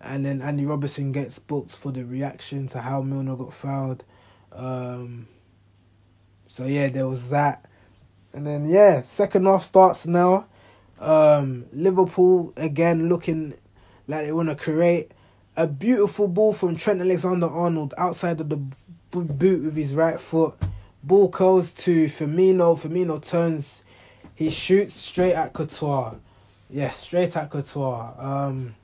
and 0.00 0.26
then 0.26 0.42
Andy 0.42 0.66
Robertson 0.66 1.12
gets 1.12 1.38
booked 1.38 1.70
for 1.70 1.92
the 1.92 2.04
reaction 2.04 2.66
to 2.68 2.80
how 2.80 3.02
Milner 3.02 3.36
got 3.36 3.54
fouled. 3.54 4.04
Um, 4.52 5.28
so 6.48 6.66
yeah, 6.66 6.88
there 6.88 7.08
was 7.08 7.30
that, 7.30 7.64
and 8.32 8.46
then 8.46 8.66
yeah, 8.66 9.02
second 9.02 9.46
half 9.46 9.62
starts 9.62 10.06
now. 10.06 10.46
Um, 10.98 11.66
Liverpool 11.72 12.52
again 12.56 13.08
looking 13.08 13.54
like 14.08 14.24
they 14.24 14.32
want 14.32 14.48
to 14.48 14.56
create 14.56 15.12
a 15.56 15.66
beautiful 15.66 16.28
ball 16.28 16.52
from 16.52 16.76
Trent 16.76 17.00
Alexander 17.00 17.46
Arnold 17.46 17.94
outside 17.98 18.40
of 18.40 18.48
the 18.48 18.56
boot 19.10 19.64
with 19.64 19.76
his 19.76 19.94
right 19.94 20.20
foot. 20.20 20.54
Ball 21.06 21.28
goes 21.28 21.70
to 21.72 22.06
Firmino. 22.06 22.76
Firmino 22.76 23.24
turns, 23.24 23.84
he 24.34 24.50
shoots 24.50 24.94
straight 24.94 25.34
at 25.34 25.52
Courtois. 25.52 26.14
Yeah, 26.68 26.90
straight 26.90 27.36
at 27.36 27.48
Courtois. 27.48 28.12
Um, 28.18 28.74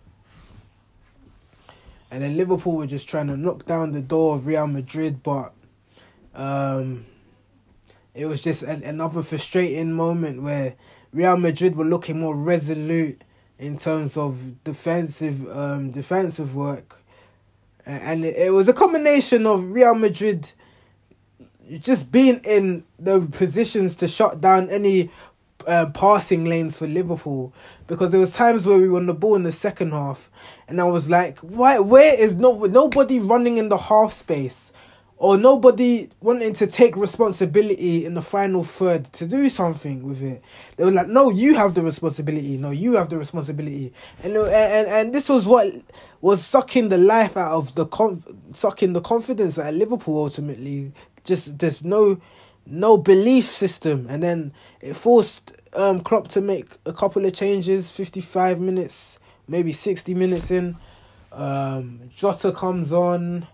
and 2.13 2.23
then 2.23 2.37
Liverpool 2.37 2.77
were 2.77 2.87
just 2.87 3.09
trying 3.09 3.27
to 3.27 3.37
knock 3.37 3.67
down 3.67 3.91
the 3.91 4.01
door 4.01 4.37
of 4.37 4.47
Real 4.47 4.69
Madrid, 4.69 5.25
but 5.25 5.53
um, 6.33 7.07
it 8.15 8.27
was 8.27 8.41
just 8.41 8.63
a, 8.63 8.81
another 8.89 9.25
frustrating 9.25 9.93
moment 9.93 10.43
where 10.43 10.77
Real 11.13 11.37
Madrid 11.37 11.75
were 11.75 11.85
looking 11.85 12.21
more 12.21 12.37
resolute 12.37 13.21
in 13.59 13.77
terms 13.79 14.17
of 14.17 14.63
defensive 14.63 15.49
um, 15.51 15.91
defensive 15.91 16.55
work, 16.55 17.03
and 17.85 18.25
it, 18.25 18.37
it 18.37 18.53
was 18.53 18.69
a 18.69 18.73
combination 18.73 19.45
of 19.45 19.73
Real 19.73 19.97
Madrid 19.97 20.53
just 21.79 22.13
being 22.13 22.41
in 22.45 22.85
the 22.99 23.21
positions 23.21 23.97
to 23.97 24.09
shut 24.09 24.41
down 24.41 24.69
any 24.71 25.11
uh, 25.67 25.87
passing 25.95 26.45
lanes 26.45 26.79
for 26.79 26.87
Liverpool. 26.87 27.53
Because 27.87 28.11
there 28.11 28.21
was 28.21 28.33
times 28.33 28.67
where 28.67 28.79
we 28.79 28.89
won 28.89 29.07
the 29.07 29.15
ball 29.15 29.37
in 29.37 29.43
the 29.43 29.53
second 29.53 29.93
half 29.93 30.31
and 30.69 30.81
I 30.81 30.85
was 30.85 31.11
like 31.11 31.39
why 31.41 31.79
where 31.79 32.19
is 32.19 32.37
no 32.37 32.65
nobody 32.65 33.21
running 33.21 33.59
in 33.59 33.69
the 33.69 33.77
half 33.77 34.13
space? 34.13 34.73
Or 35.19 35.37
nobody 35.37 36.09
wanting 36.21 36.53
to 36.55 36.67
take 36.67 36.97
responsibility 36.97 38.05
in 38.05 38.15
the 38.15 38.23
final 38.23 38.65
third 38.65 39.05
to 39.13 39.25
do 39.25 39.49
something 39.49 40.03
with 40.03 40.21
it? 40.21 40.43
They 40.77 40.85
were 40.85 40.91
like 40.91 41.07
no 41.07 41.31
you 41.31 41.55
have 41.55 41.75
the 41.75 41.83
responsibility. 41.83 42.57
No 42.57 42.71
you 42.71 42.95
have 42.95 43.09
the 43.09 43.19
responsibility. 43.19 43.93
And 44.25 44.35
and 44.37 44.89
and 44.89 45.15
this 45.15 45.29
was 45.29 45.47
what 45.47 45.73
was 46.23 46.45
sucking 46.45 46.89
the 46.89 46.99
life 46.99 47.37
out 47.37 47.53
of 47.53 47.75
the 47.77 47.87
con- 47.87 48.25
sucking 48.53 48.95
the 48.95 49.01
confidence 49.01 49.59
at 49.59 49.75
Liverpool 49.75 50.25
ultimately 50.25 50.93
just 51.25 51.59
there's 51.59 51.85
no 51.85 52.21
no 52.67 52.97
belief 52.97 53.47
system, 53.47 54.07
and 54.09 54.23
then 54.23 54.53
it 54.81 54.95
forced 54.95 55.53
um 55.75 56.01
Klopp 56.01 56.29
to 56.29 56.41
make 56.41 56.79
a 56.87 56.93
couple 56.93 57.25
of 57.25 57.33
changes. 57.33 57.91
Fifty 57.91 58.21
five 58.21 58.61
minutes, 58.61 59.19
maybe 59.49 59.73
sixty 59.73 60.15
minutes 60.15 60.51
in, 60.51 60.77
um, 61.33 62.11
Jota 62.15 62.53
comes 62.53 62.93
on, 62.93 63.47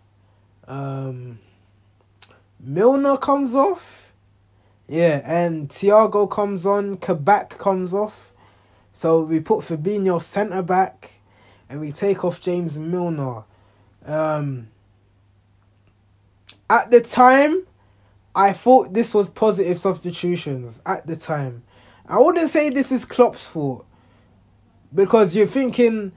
um, 0.66 1.38
Milner 2.60 3.16
comes 3.16 3.54
off, 3.54 4.12
yeah, 4.86 5.22
and 5.24 5.68
Thiago 5.68 6.30
comes 6.30 6.66
on. 6.66 6.96
Kabak 6.96 7.58
comes 7.58 7.94
off, 7.94 8.32
so 8.92 9.22
we 9.22 9.40
put 9.40 9.60
Fabinho 9.60 10.20
centre 10.20 10.62
back, 10.62 11.20
and 11.68 11.80
we 11.80 11.92
take 11.92 12.24
off 12.24 12.40
James 12.40 12.78
Milner. 12.78 13.44
Um, 14.06 14.68
at 16.70 16.90
the 16.90 17.00
time, 17.00 17.64
I 18.34 18.52
thought 18.52 18.92
this 18.92 19.14
was 19.14 19.28
positive 19.28 19.78
substitutions 19.78 20.80
at 20.86 21.06
the 21.06 21.16
time. 21.16 21.64
I 22.06 22.18
wouldn't 22.20 22.50
say 22.50 22.70
this 22.70 22.92
is 22.92 23.04
Klopp's 23.04 23.46
fault 23.46 23.86
because 24.94 25.34
you're 25.34 25.46
thinking, 25.46 26.12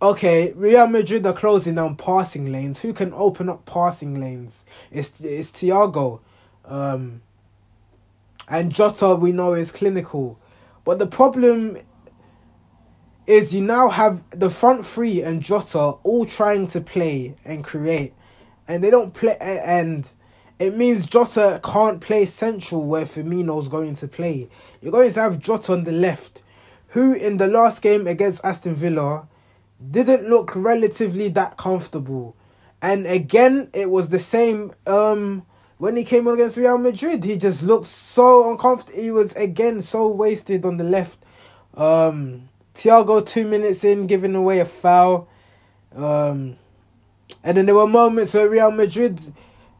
okay, 0.00 0.52
Real 0.54 0.86
Madrid 0.86 1.26
are 1.26 1.32
closing 1.32 1.76
down 1.76 1.96
passing 1.96 2.50
lanes. 2.50 2.80
Who 2.80 2.92
can 2.92 3.12
open 3.12 3.48
up 3.48 3.64
passing 3.66 4.20
lanes? 4.20 4.64
It's 4.90 5.20
it's 5.20 5.50
Thiago, 5.50 6.20
um, 6.64 7.22
and 8.48 8.72
Jota. 8.72 9.16
We 9.16 9.32
know 9.32 9.54
is 9.54 9.72
clinical, 9.72 10.38
but 10.84 10.98
the 10.98 11.06
problem 11.06 11.78
is 13.26 13.54
you 13.54 13.62
now 13.62 13.88
have 13.88 14.22
the 14.30 14.50
front 14.50 14.84
three 14.84 15.22
and 15.22 15.42
Jota 15.42 15.96
all 16.02 16.26
trying 16.26 16.66
to 16.68 16.80
play 16.80 17.36
and 17.44 17.64
create 17.64 18.12
and 18.66 18.82
they 18.82 18.90
don't 18.90 19.14
play 19.14 19.36
and 19.40 20.08
it 20.58 20.76
means 20.76 21.04
Jota 21.04 21.60
can't 21.64 22.00
play 22.00 22.26
central 22.26 22.84
where 22.84 23.04
Firmino's 23.04 23.68
going 23.68 23.96
to 23.96 24.08
play. 24.08 24.48
You're 24.80 24.92
going 24.92 25.12
to 25.12 25.20
have 25.20 25.40
Jota 25.40 25.72
on 25.72 25.84
the 25.84 25.92
left, 25.92 26.42
who 26.88 27.12
in 27.12 27.38
the 27.38 27.48
last 27.48 27.82
game 27.82 28.06
against 28.06 28.44
Aston 28.44 28.74
Villa 28.76 29.26
didn't 29.90 30.28
look 30.28 30.54
relatively 30.54 31.28
that 31.30 31.56
comfortable. 31.56 32.36
And 32.80 33.06
again, 33.06 33.68
it 33.72 33.90
was 33.90 34.10
the 34.10 34.18
same 34.18 34.72
um 34.86 35.44
when 35.78 35.96
he 35.96 36.04
came 36.04 36.28
on 36.28 36.34
against 36.34 36.56
Real 36.56 36.78
Madrid. 36.78 37.24
He 37.24 37.36
just 37.36 37.62
looked 37.62 37.88
so 37.88 38.50
uncomfortable. 38.50 39.00
He 39.00 39.10
was 39.10 39.32
again 39.34 39.82
so 39.82 40.06
wasted 40.08 40.64
on 40.64 40.76
the 40.76 40.84
left. 40.84 41.18
Um 41.74 42.48
Thiago 42.74 43.26
two 43.26 43.46
minutes 43.46 43.84
in 43.84 44.06
giving 44.06 44.34
away 44.34 44.60
a 44.60 44.64
foul. 44.64 45.28
Um 45.94 46.56
and 47.42 47.56
then 47.56 47.66
there 47.66 47.74
were 47.74 47.86
moments 47.86 48.34
where 48.34 48.48
Real 48.48 48.70
Madrid 48.70 49.20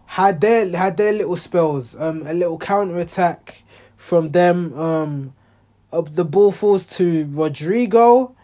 had 0.07 0.41
their 0.41 0.77
had 0.77 0.97
their 0.97 1.13
little 1.13 1.37
spells. 1.37 1.95
Um, 1.99 2.27
a 2.27 2.35
little 2.35 2.59
counter 2.59 2.99
attack 2.99 3.65
from 3.97 4.31
them. 4.33 4.79
Um, 4.79 5.35
up 5.93 6.15
the 6.15 6.25
ball 6.25 6.53
falls 6.53 6.87
to 6.99 7.27
Rodrygo, 7.27 8.35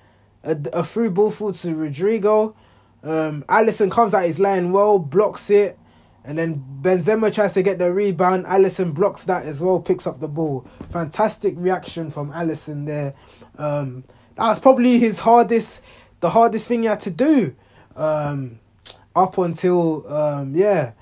a, 0.45 0.57
a 0.73 0.85
through 0.85 1.11
ball 1.11 1.31
falls 1.31 1.63
to 1.63 1.69
Rodrygo. 1.75 2.55
Um, 3.03 3.43
Alisson 3.49 3.91
comes 3.91 4.15
out 4.15 4.25
his 4.25 4.39
line 4.39 4.73
well, 4.73 4.99
blocks 4.99 5.51
it, 5.51 5.79
and 6.25 6.39
then 6.39 6.65
Benzema 6.83 7.33
tries 7.33 7.53
to 7.55 7.63
get 7.63 7.79
the 7.79 7.93
rebound. 7.93 8.45
Alisson 8.47 8.95
blocks 8.95 9.25
that 9.25 9.45
as 9.45 9.63
well, 9.63 9.81
picks 9.81 10.07
up 10.07 10.21
the 10.21 10.29
ball. 10.29 10.67
Fantastic 10.91 11.55
reaction 11.57 12.11
from 12.11 12.31
Alisson 12.33 12.87
there. 12.87 13.15
Um, 13.59 14.05
that's 14.37 14.61
probably 14.61 14.99
his 14.99 15.19
hardest, 15.21 15.83
the 16.21 16.31
hardest 16.31 16.69
thing 16.69 16.83
he 16.83 16.89
had 16.89 17.01
to 17.01 17.11
do. 17.11 17.57
Um, 17.97 18.61
up 19.15 19.39
until 19.39 20.07
um 20.13 20.55
yeah 20.55 20.93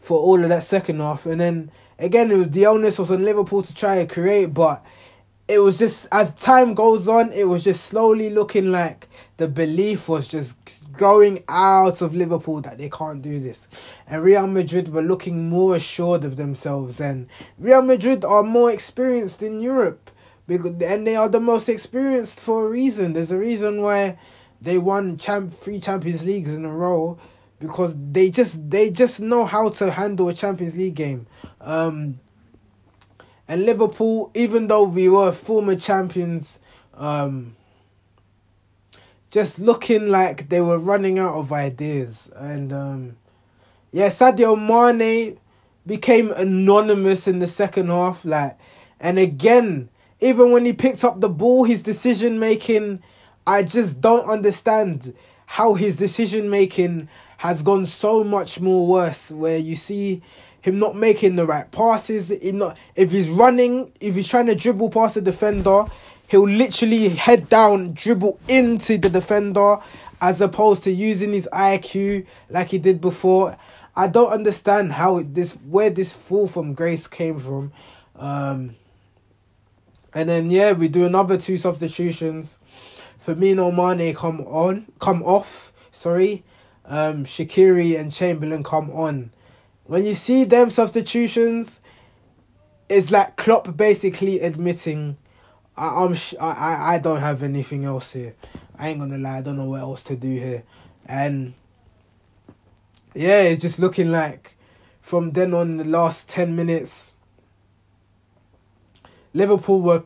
for 0.00 0.18
all 0.18 0.42
of 0.42 0.48
that 0.48 0.64
second 0.64 1.00
half. 1.00 1.26
And 1.26 1.40
then 1.40 1.70
again 1.98 2.30
it 2.30 2.36
was 2.36 2.50
the 2.50 2.66
onus 2.66 2.98
was 2.98 3.10
on 3.10 3.24
Liverpool 3.24 3.62
to 3.62 3.74
try 3.74 3.96
and 3.96 4.08
create 4.08 4.52
but 4.54 4.84
it 5.48 5.58
was 5.58 5.78
just 5.78 6.08
as 6.12 6.32
time 6.34 6.74
goes 6.74 7.08
on 7.08 7.32
it 7.32 7.44
was 7.44 7.64
just 7.64 7.84
slowly 7.84 8.30
looking 8.30 8.70
like 8.70 9.08
the 9.36 9.48
belief 9.48 10.08
was 10.08 10.28
just 10.28 10.56
growing 10.92 11.42
out 11.48 12.02
of 12.02 12.14
Liverpool 12.14 12.60
that 12.60 12.78
they 12.78 12.88
can't 12.88 13.22
do 13.22 13.40
this. 13.40 13.66
And 14.06 14.22
Real 14.22 14.46
Madrid 14.46 14.92
were 14.92 15.02
looking 15.02 15.48
more 15.48 15.76
assured 15.76 16.24
of 16.24 16.36
themselves. 16.36 17.00
And 17.00 17.28
Real 17.58 17.82
Madrid 17.82 18.24
are 18.24 18.42
more 18.42 18.70
experienced 18.70 19.42
in 19.42 19.60
Europe 19.60 20.10
and 20.48 21.06
they 21.06 21.16
are 21.16 21.28
the 21.28 21.40
most 21.40 21.68
experienced 21.68 22.40
for 22.40 22.66
a 22.66 22.70
reason. 22.70 23.12
There's 23.12 23.30
a 23.30 23.38
reason 23.38 23.80
why 23.80 24.18
they 24.60 24.78
won 24.78 25.16
champ 25.16 25.58
three 25.58 25.80
Champions 25.80 26.24
Leagues 26.24 26.52
in 26.52 26.64
a 26.64 26.72
row 26.72 27.18
because 27.62 27.94
they 27.96 28.28
just 28.28 28.68
they 28.68 28.90
just 28.90 29.20
know 29.20 29.46
how 29.46 29.68
to 29.70 29.92
handle 29.92 30.28
a 30.28 30.34
Champions 30.34 30.76
League 30.76 30.96
game. 30.96 31.26
Um, 31.60 32.18
and 33.46 33.64
Liverpool, 33.64 34.30
even 34.34 34.66
though 34.66 34.82
we 34.82 35.08
were 35.08 35.30
former 35.30 35.76
champions, 35.76 36.58
um, 36.94 37.54
just 39.30 39.60
looking 39.60 40.08
like 40.08 40.48
they 40.48 40.60
were 40.60 40.78
running 40.78 41.20
out 41.20 41.34
of 41.34 41.52
ideas. 41.52 42.30
And 42.34 42.72
um, 42.72 43.16
yeah, 43.92 44.08
Sadio 44.08 44.58
Mane 44.58 45.38
became 45.86 46.32
anonymous 46.32 47.28
in 47.28 47.38
the 47.38 47.46
second 47.46 47.88
half. 47.88 48.24
Like, 48.24 48.58
and 48.98 49.18
again, 49.18 49.88
even 50.20 50.50
when 50.50 50.64
he 50.64 50.72
picked 50.72 51.04
up 51.04 51.20
the 51.20 51.28
ball, 51.28 51.64
his 51.64 51.82
decision 51.82 52.40
making, 52.40 53.02
I 53.46 53.62
just 53.62 54.00
don't 54.00 54.28
understand 54.28 55.14
how 55.46 55.74
his 55.74 55.96
decision 55.96 56.48
making 56.48 57.08
has 57.42 57.60
gone 57.60 57.84
so 57.84 58.22
much 58.22 58.60
more 58.60 58.86
worse 58.86 59.32
where 59.32 59.58
you 59.58 59.74
see 59.74 60.22
him 60.60 60.78
not 60.78 60.94
making 60.94 61.34
the 61.34 61.44
right 61.44 61.68
passes. 61.72 62.30
Not 62.40 62.78
if 62.94 63.10
he's 63.10 63.28
running, 63.28 63.90
if 63.98 64.14
he's 64.14 64.28
trying 64.28 64.46
to 64.46 64.54
dribble 64.54 64.90
past 64.90 65.16
the 65.16 65.22
defender, 65.22 65.86
he'll 66.28 66.48
literally 66.48 67.08
head 67.08 67.48
down, 67.48 67.94
dribble 67.94 68.38
into 68.46 68.96
the 68.96 69.10
defender, 69.10 69.78
as 70.20 70.40
opposed 70.40 70.84
to 70.84 70.92
using 70.92 71.32
his 71.32 71.48
IQ 71.52 72.26
like 72.48 72.68
he 72.68 72.78
did 72.78 73.00
before. 73.00 73.58
I 73.96 74.06
don't 74.06 74.30
understand 74.30 74.92
how 74.92 75.24
this 75.24 75.54
where 75.54 75.90
this 75.90 76.12
fall 76.12 76.46
from 76.46 76.74
grace 76.74 77.08
came 77.08 77.40
from. 77.40 77.72
Um, 78.14 78.76
and 80.14 80.28
then 80.28 80.48
yeah, 80.48 80.70
we 80.74 80.86
do 80.86 81.06
another 81.06 81.38
two 81.38 81.58
substitutions. 81.58 82.60
Firmino 83.26 83.74
Mane 83.74 84.14
come 84.14 84.42
on, 84.42 84.86
come 85.00 85.24
off. 85.24 85.72
Sorry, 85.90 86.44
um, 86.86 87.24
Shaqiri 87.24 87.98
and 87.98 88.12
Chamberlain 88.12 88.62
come 88.62 88.90
on. 88.90 89.30
When 89.84 90.04
you 90.04 90.14
see 90.14 90.44
them 90.44 90.70
substitutions, 90.70 91.80
it's 92.88 93.10
like 93.10 93.36
Klopp 93.36 93.76
basically 93.76 94.40
admitting, 94.40 95.16
I, 95.76 96.04
I'm 96.04 96.14
sh- 96.14 96.34
I, 96.40 96.94
I 96.94 96.98
don't 96.98 97.20
have 97.20 97.42
anything 97.42 97.84
else 97.84 98.12
here. 98.12 98.34
I 98.78 98.88
ain't 98.88 98.98
gonna 98.98 99.18
lie, 99.18 99.38
I 99.38 99.42
don't 99.42 99.56
know 99.56 99.68
what 99.68 99.80
else 99.80 100.04
to 100.04 100.16
do 100.16 100.28
here. 100.28 100.64
And 101.06 101.54
yeah, 103.14 103.42
it's 103.42 103.62
just 103.62 103.78
looking 103.78 104.10
like 104.10 104.56
from 105.00 105.32
then 105.32 105.52
on, 105.52 105.76
the 105.76 105.84
last 105.84 106.28
10 106.28 106.54
minutes, 106.54 107.12
Liverpool 109.34 109.80
were 109.80 110.04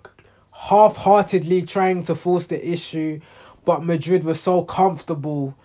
half 0.53 0.97
heartedly 0.97 1.63
trying 1.63 2.03
to 2.05 2.15
force 2.15 2.47
the 2.47 2.69
issue, 2.69 3.21
but 3.65 3.85
Madrid 3.85 4.25
was 4.25 4.41
so 4.41 4.65
comfortable 4.65 5.57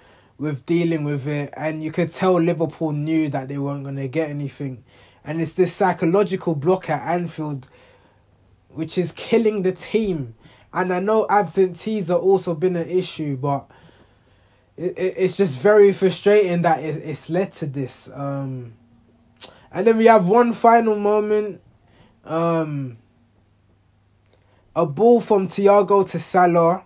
with 0.41 0.65
dealing 0.65 1.03
with 1.03 1.27
it, 1.27 1.53
and 1.55 1.83
you 1.83 1.91
could 1.91 2.11
tell 2.11 2.33
Liverpool 2.33 2.91
knew 2.91 3.29
that 3.29 3.47
they 3.47 3.57
weren't 3.57 3.83
going 3.83 3.95
to 3.95 4.07
get 4.07 4.29
anything. 4.29 4.83
And 5.23 5.39
it's 5.39 5.53
this 5.53 5.73
psychological 5.73 6.55
block 6.55 6.89
at 6.89 7.07
Anfield 7.07 7.67
which 8.73 8.97
is 8.97 9.11
killing 9.11 9.63
the 9.63 9.71
team. 9.71 10.35
And 10.73 10.93
I 10.93 10.99
know 10.99 11.27
absentees 11.29 12.09
are 12.09 12.19
also 12.19 12.55
been 12.55 12.75
an 12.75 12.89
issue, 12.89 13.35
but 13.35 13.69
it, 14.77 14.97
it 14.97 15.13
it's 15.17 15.37
just 15.37 15.57
very 15.57 15.91
frustrating 15.91 16.61
that 16.61 16.83
it, 16.83 17.03
it's 17.03 17.29
led 17.29 17.51
to 17.53 17.65
this. 17.65 18.09
Um, 18.13 18.73
and 19.71 19.85
then 19.85 19.97
we 19.97 20.05
have 20.05 20.27
one 20.27 20.53
final 20.53 20.97
moment. 20.97 21.61
Um, 22.23 22.97
a 24.75 24.85
ball 24.85 25.19
from 25.19 25.47
Thiago 25.47 26.09
to 26.09 26.19
Salah. 26.19 26.85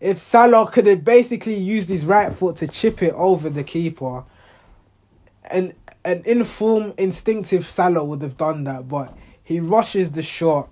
If 0.00 0.18
Salah 0.18 0.70
could 0.70 0.86
have 0.86 1.04
basically 1.04 1.54
used 1.54 1.88
his 1.88 2.04
right 2.04 2.32
foot 2.32 2.56
to 2.56 2.66
chip 2.66 3.02
it 3.02 3.14
over 3.14 3.48
the 3.48 3.64
keeper, 3.64 4.24
and 5.50 5.74
an 6.04 6.22
informed, 6.26 6.94
instinctive 6.98 7.64
Salah 7.64 8.04
would 8.04 8.20
have 8.22 8.36
done 8.36 8.64
that, 8.64 8.88
but 8.88 9.16
he 9.42 9.60
rushes 9.60 10.10
the 10.10 10.22
shot. 10.22 10.68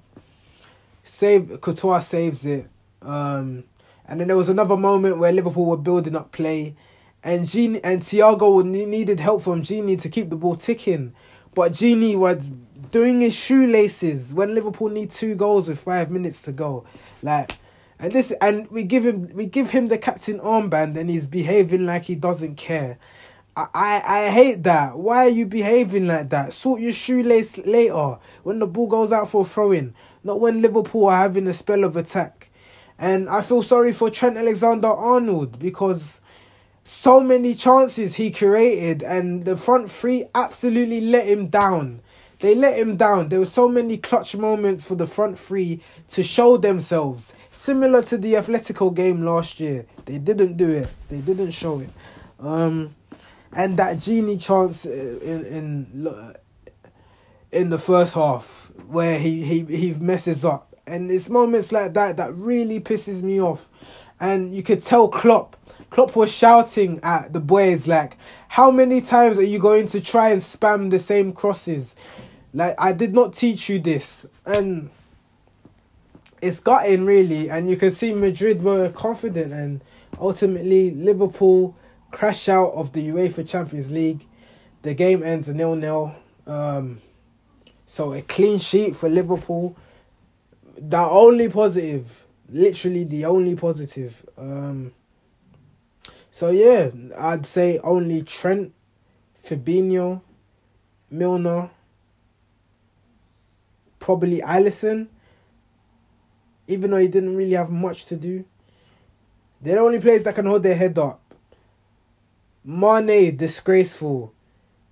Save 1.04 1.60
Courtois 1.60 2.00
saves 2.00 2.44
it. 2.44 2.68
Um, 3.00 3.64
and 4.06 4.20
then 4.20 4.28
there 4.28 4.36
was 4.36 4.48
another 4.48 4.76
moment 4.76 5.18
where 5.18 5.32
Liverpool 5.32 5.64
were 5.64 5.76
building 5.76 6.16
up 6.16 6.32
play, 6.32 6.76
and 7.24 7.46
Gini 7.46 7.80
and 7.82 8.02
Thiago 8.02 8.64
needed 8.64 9.20
help 9.20 9.42
from 9.42 9.62
Gini 9.62 10.00
to 10.00 10.08
keep 10.08 10.28
the 10.28 10.36
ball 10.36 10.56
ticking, 10.56 11.14
but 11.54 11.72
Gini 11.72 12.18
was 12.18 12.50
doing 12.90 13.20
his 13.20 13.34
shoelaces 13.34 14.34
when 14.34 14.54
Liverpool 14.54 14.88
need 14.88 15.10
two 15.10 15.34
goals 15.34 15.68
with 15.68 15.78
five 15.78 16.10
minutes 16.10 16.42
to 16.42 16.52
go, 16.52 16.84
like. 17.22 17.56
And 18.02 18.10
this, 18.10 18.32
and 18.40 18.68
we 18.68 18.82
give 18.82 19.06
him, 19.06 19.30
we 19.32 19.46
give 19.46 19.70
him 19.70 19.86
the 19.86 19.96
captain 19.96 20.40
armband, 20.40 20.96
and 20.96 21.08
he's 21.08 21.28
behaving 21.28 21.86
like 21.86 22.02
he 22.02 22.16
doesn't 22.16 22.56
care. 22.56 22.98
I, 23.56 23.68
I, 23.72 24.02
I 24.04 24.30
hate 24.30 24.64
that. 24.64 24.98
Why 24.98 25.26
are 25.26 25.30
you 25.30 25.46
behaving 25.46 26.08
like 26.08 26.30
that? 26.30 26.52
Sort 26.52 26.80
your 26.80 26.92
shoelace 26.92 27.58
later 27.58 28.18
when 28.42 28.58
the 28.58 28.66
ball 28.66 28.88
goes 28.88 29.12
out 29.12 29.30
for 29.30 29.42
a 29.42 29.44
throw 29.44 29.70
in, 29.70 29.94
not 30.24 30.40
when 30.40 30.62
Liverpool 30.62 31.06
are 31.06 31.18
having 31.18 31.46
a 31.46 31.54
spell 31.54 31.84
of 31.84 31.96
attack. 31.96 32.50
And 32.98 33.28
I 33.28 33.40
feel 33.40 33.62
sorry 33.62 33.92
for 33.92 34.10
Trent 34.10 34.36
Alexander 34.36 34.88
Arnold 34.88 35.60
because 35.60 36.20
so 36.82 37.20
many 37.20 37.54
chances 37.54 38.16
he 38.16 38.32
created 38.32 39.04
and 39.04 39.44
the 39.44 39.56
front 39.56 39.88
three 39.88 40.24
absolutely 40.34 41.02
let 41.02 41.28
him 41.28 41.46
down. 41.46 42.00
They 42.40 42.56
let 42.56 42.76
him 42.76 42.96
down. 42.96 43.28
There 43.28 43.38
were 43.38 43.46
so 43.46 43.68
many 43.68 43.96
clutch 43.96 44.34
moments 44.34 44.84
for 44.84 44.96
the 44.96 45.06
front 45.06 45.38
three 45.38 45.80
to 46.08 46.24
show 46.24 46.56
themselves. 46.56 47.32
Similar 47.52 48.02
to 48.02 48.18
the 48.18 48.34
Atletico 48.34 48.92
game 48.92 49.22
last 49.22 49.60
year. 49.60 49.86
They 50.06 50.18
didn't 50.18 50.56
do 50.56 50.68
it. 50.70 50.88
They 51.08 51.20
didn't 51.20 51.52
show 51.52 51.78
it. 51.78 51.90
Um 52.40 52.96
and 53.54 53.76
that 53.76 53.98
Gini 53.98 54.40
chance 54.40 54.86
in 54.86 55.44
in 55.44 56.34
in 57.52 57.68
the 57.68 57.78
first 57.78 58.14
half 58.14 58.72
where 58.86 59.18
he 59.18 59.44
he 59.44 59.64
he 59.64 59.94
messes 59.94 60.44
up, 60.44 60.74
and 60.86 61.10
it's 61.10 61.28
moments 61.28 61.70
like 61.70 61.92
that 61.94 62.16
that 62.16 62.34
really 62.34 62.80
pisses 62.80 63.22
me 63.22 63.40
off, 63.40 63.68
and 64.18 64.52
you 64.52 64.62
could 64.62 64.82
tell 64.82 65.08
Klopp. 65.08 65.56
Klopp 65.90 66.16
was 66.16 66.32
shouting 66.32 66.98
at 67.02 67.34
the 67.34 67.40
boys 67.40 67.86
like, 67.86 68.16
"How 68.48 68.70
many 68.70 69.02
times 69.02 69.38
are 69.38 69.44
you 69.44 69.58
going 69.58 69.86
to 69.88 70.00
try 70.00 70.30
and 70.30 70.40
spam 70.40 70.90
the 70.90 70.98
same 70.98 71.32
crosses? 71.32 71.94
Like 72.54 72.74
I 72.78 72.92
did 72.92 73.12
not 73.12 73.34
teach 73.34 73.68
you 73.68 73.78
this." 73.78 74.26
And 74.46 74.90
it's 76.42 76.58
gotten 76.58 77.06
really, 77.06 77.48
and 77.48 77.70
you 77.70 77.76
can 77.76 77.92
see 77.92 78.12
Madrid 78.12 78.62
were 78.62 78.90
confident, 78.90 79.52
and 79.52 79.80
ultimately 80.18 80.90
Liverpool 80.90 81.76
crash 82.10 82.48
out 82.48 82.72
of 82.72 82.92
the 82.92 83.08
UEFA 83.08 83.48
Champions 83.48 83.90
League. 83.92 84.26
The 84.82 84.92
game 84.92 85.22
ends 85.22 85.48
a 85.48 85.54
nil 85.54 85.76
nil. 85.76 86.14
Um, 86.46 87.00
so 87.86 88.12
a 88.12 88.22
clean 88.22 88.58
sheet 88.58 88.96
for 88.96 89.08
Liverpool. 89.08 89.76
The 90.76 90.98
only 90.98 91.48
positive, 91.48 92.26
literally 92.48 93.04
the 93.04 93.24
only 93.24 93.54
positive. 93.54 94.26
Um, 94.36 94.92
so 96.32 96.50
yeah, 96.50 96.90
I'd 97.16 97.46
say 97.46 97.78
only 97.84 98.22
Trent, 98.22 98.72
Fabinho, 99.44 100.22
Milner, 101.08 101.70
probably 104.00 104.40
Alisson. 104.40 105.06
Even 106.72 106.90
though 106.90 106.96
he 106.96 107.08
didn't 107.08 107.36
really 107.36 107.52
have 107.52 107.70
much 107.70 108.06
to 108.06 108.16
do. 108.16 108.44
They're 109.60 109.76
the 109.76 109.80
only 109.80 110.00
players 110.00 110.24
that 110.24 110.34
can 110.34 110.46
hold 110.46 110.62
their 110.62 110.74
head 110.74 110.98
up. 110.98 111.20
Mane, 112.64 113.36
disgraceful. 113.36 114.32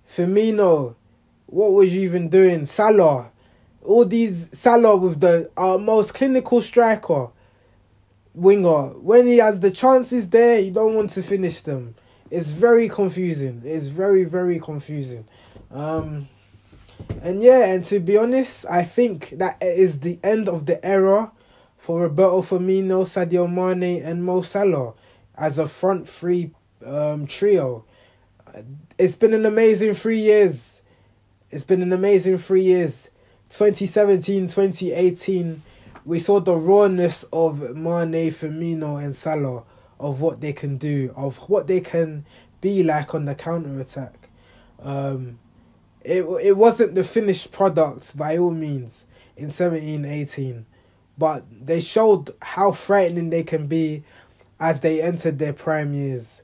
Firmino, 0.09 0.95
what 1.45 1.71
was 1.71 1.93
you 1.93 2.01
even 2.01 2.29
doing? 2.29 2.65
Salah, 2.65 3.31
all 3.83 4.05
these 4.05 4.49
Salah 4.51 4.95
with 4.97 5.19
the 5.19 5.49
most 5.81 6.13
clinical 6.13 6.61
striker, 6.61 7.29
winger. 8.33 8.89
When 8.99 9.27
he 9.27 9.37
has 9.37 9.59
the 9.59 9.71
chances 9.71 10.29
there, 10.29 10.59
you 10.59 10.71
don't 10.71 10.95
want 10.95 11.11
to 11.11 11.23
finish 11.23 11.61
them. 11.61 11.95
It's 12.29 12.49
very 12.49 12.87
confusing. 12.87 13.61
It's 13.65 13.87
very 13.87 14.23
very 14.23 14.59
confusing. 14.59 15.25
Um, 15.69 16.27
and 17.21 17.41
yeah, 17.41 17.65
and 17.65 17.83
to 17.85 17.99
be 17.99 18.17
honest, 18.17 18.65
I 18.69 18.83
think 18.83 19.31
that 19.37 19.57
is 19.61 19.99
the 19.99 20.19
end 20.23 20.47
of 20.47 20.65
the 20.65 20.83
era 20.85 21.31
for 21.81 22.01
Roberto 22.01 22.43
Firmino, 22.43 23.03
Sadio 23.07 23.51
Mane, 23.51 24.03
and 24.03 24.23
Mo 24.23 24.43
Salah 24.43 24.93
as 25.35 25.57
a 25.57 25.67
front 25.67 26.07
three 26.07 26.51
um, 26.85 27.25
trio. 27.25 27.85
It's 28.99 29.15
been 29.15 29.33
an 29.33 29.47
amazing 29.47 29.95
three 29.95 30.19
years. 30.19 30.83
It's 31.49 31.63
been 31.63 31.81
an 31.81 31.91
amazing 31.91 32.37
three 32.37 32.61
years. 32.61 33.09
2017, 33.49 34.43
2018, 34.43 35.63
we 36.05 36.19
saw 36.19 36.39
the 36.39 36.53
rawness 36.55 37.23
of 37.33 37.75
Mane, 37.75 38.31
Firmino, 38.31 39.03
and 39.03 39.15
Salah 39.15 39.63
of 39.99 40.21
what 40.21 40.39
they 40.39 40.53
can 40.53 40.77
do, 40.77 41.11
of 41.17 41.37
what 41.49 41.65
they 41.65 41.81
can 41.81 42.27
be 42.61 42.83
like 42.83 43.15
on 43.15 43.25
the 43.25 43.33
counter 43.33 43.79
attack. 43.79 44.29
Um, 44.79 45.39
it 46.03 46.25
it 46.43 46.57
wasn't 46.57 46.93
the 46.93 47.03
finished 47.03 47.51
product 47.51 48.15
by 48.15 48.37
all 48.37 48.51
means 48.51 49.05
in 49.35 49.49
17, 49.49 50.05
18, 50.05 50.65
but 51.17 51.45
they 51.65 51.81
showed 51.81 52.33
how 52.41 52.71
frightening 52.71 53.29
they 53.29 53.43
can 53.43 53.67
be 53.67 54.03
as 54.59 54.81
they 54.81 55.01
entered 55.01 55.39
their 55.39 55.53
prime 55.53 55.93
years. 55.93 56.41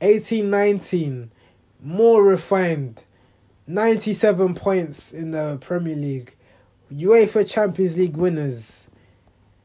1819, 0.00 1.30
more 1.80 2.24
refined, 2.24 3.04
97 3.66 4.54
points 4.54 5.12
in 5.12 5.30
the 5.30 5.58
Premier 5.60 5.96
League, 5.96 6.34
UEFA 6.92 7.48
Champions 7.48 7.96
League 7.96 8.16
winners. 8.16 8.90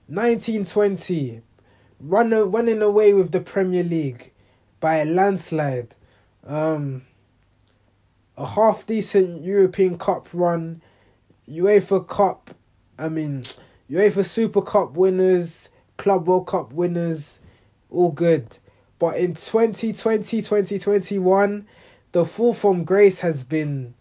1920, 0.08 1.42
run, 2.00 2.30
running 2.52 2.82
away 2.82 3.14
with 3.14 3.32
the 3.32 3.42
Premier 3.42 3.84
League 3.84 4.32
by 4.80 4.98
a 4.98 5.06
landslide. 5.06 5.94
Um, 6.46 7.04
a 8.38 8.46
half 8.46 8.86
decent 8.86 9.44
European 9.44 9.98
Cup 9.98 10.30
run, 10.32 10.82
UEFA 11.50 12.08
Cup, 12.08 12.54
I 12.98 13.10
mean, 13.10 13.44
UEFA 13.90 14.26
Super 14.26 14.62
Cup 14.62 14.94
winners, 14.94 15.70
Club 15.96 16.28
World 16.28 16.48
Cup 16.48 16.74
winners, 16.74 17.40
all 17.90 18.12
good. 18.12 18.58
But 19.00 19.18
in 19.18 19.36
2020, 19.36 20.42
2021, 20.42 21.68
the 22.12 22.26
fall 22.26 22.54
from 22.54 22.84
grace 22.84 23.20
has 23.20 23.44
been 23.44 23.94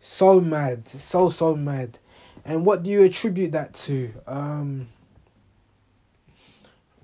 so 0.00 0.40
mad, 0.40 0.86
so, 0.86 1.30
so 1.30 1.56
mad. 1.56 1.98
And 2.44 2.66
what 2.66 2.82
do 2.82 2.90
you 2.90 3.02
attribute 3.02 3.52
that 3.52 3.74
to? 3.74 4.12
Um, 4.26 4.88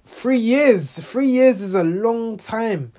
three 0.05 0.38
years. 0.38 0.92
Three 0.92 1.29
years 1.29 1.62
is 1.62 1.74
a 1.74 1.85
long 1.85 2.38
time. 2.38 2.92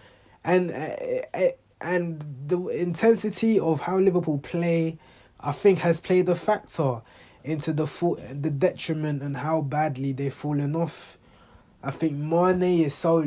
And 0.43 0.71
uh, 0.71 1.51
and 1.81 2.25
the 2.47 2.67
intensity 2.67 3.59
of 3.59 3.81
how 3.81 3.97
Liverpool 3.97 4.39
play, 4.39 4.97
I 5.39 5.51
think, 5.51 5.79
has 5.79 5.99
played 5.99 6.27
a 6.27 6.35
factor 6.35 7.01
into 7.49 7.73
the 7.73 7.87
full, 7.87 8.15
the 8.15 8.51
detriment 8.51 9.21
and 9.23 9.37
how 9.37 9.61
badly 9.61 10.11
they've 10.11 10.33
fallen 10.33 10.75
off. 10.75 11.17
I 11.81 11.91
think 11.91 12.13
Mane 12.13 12.83
is 12.83 12.93
so 12.93 13.21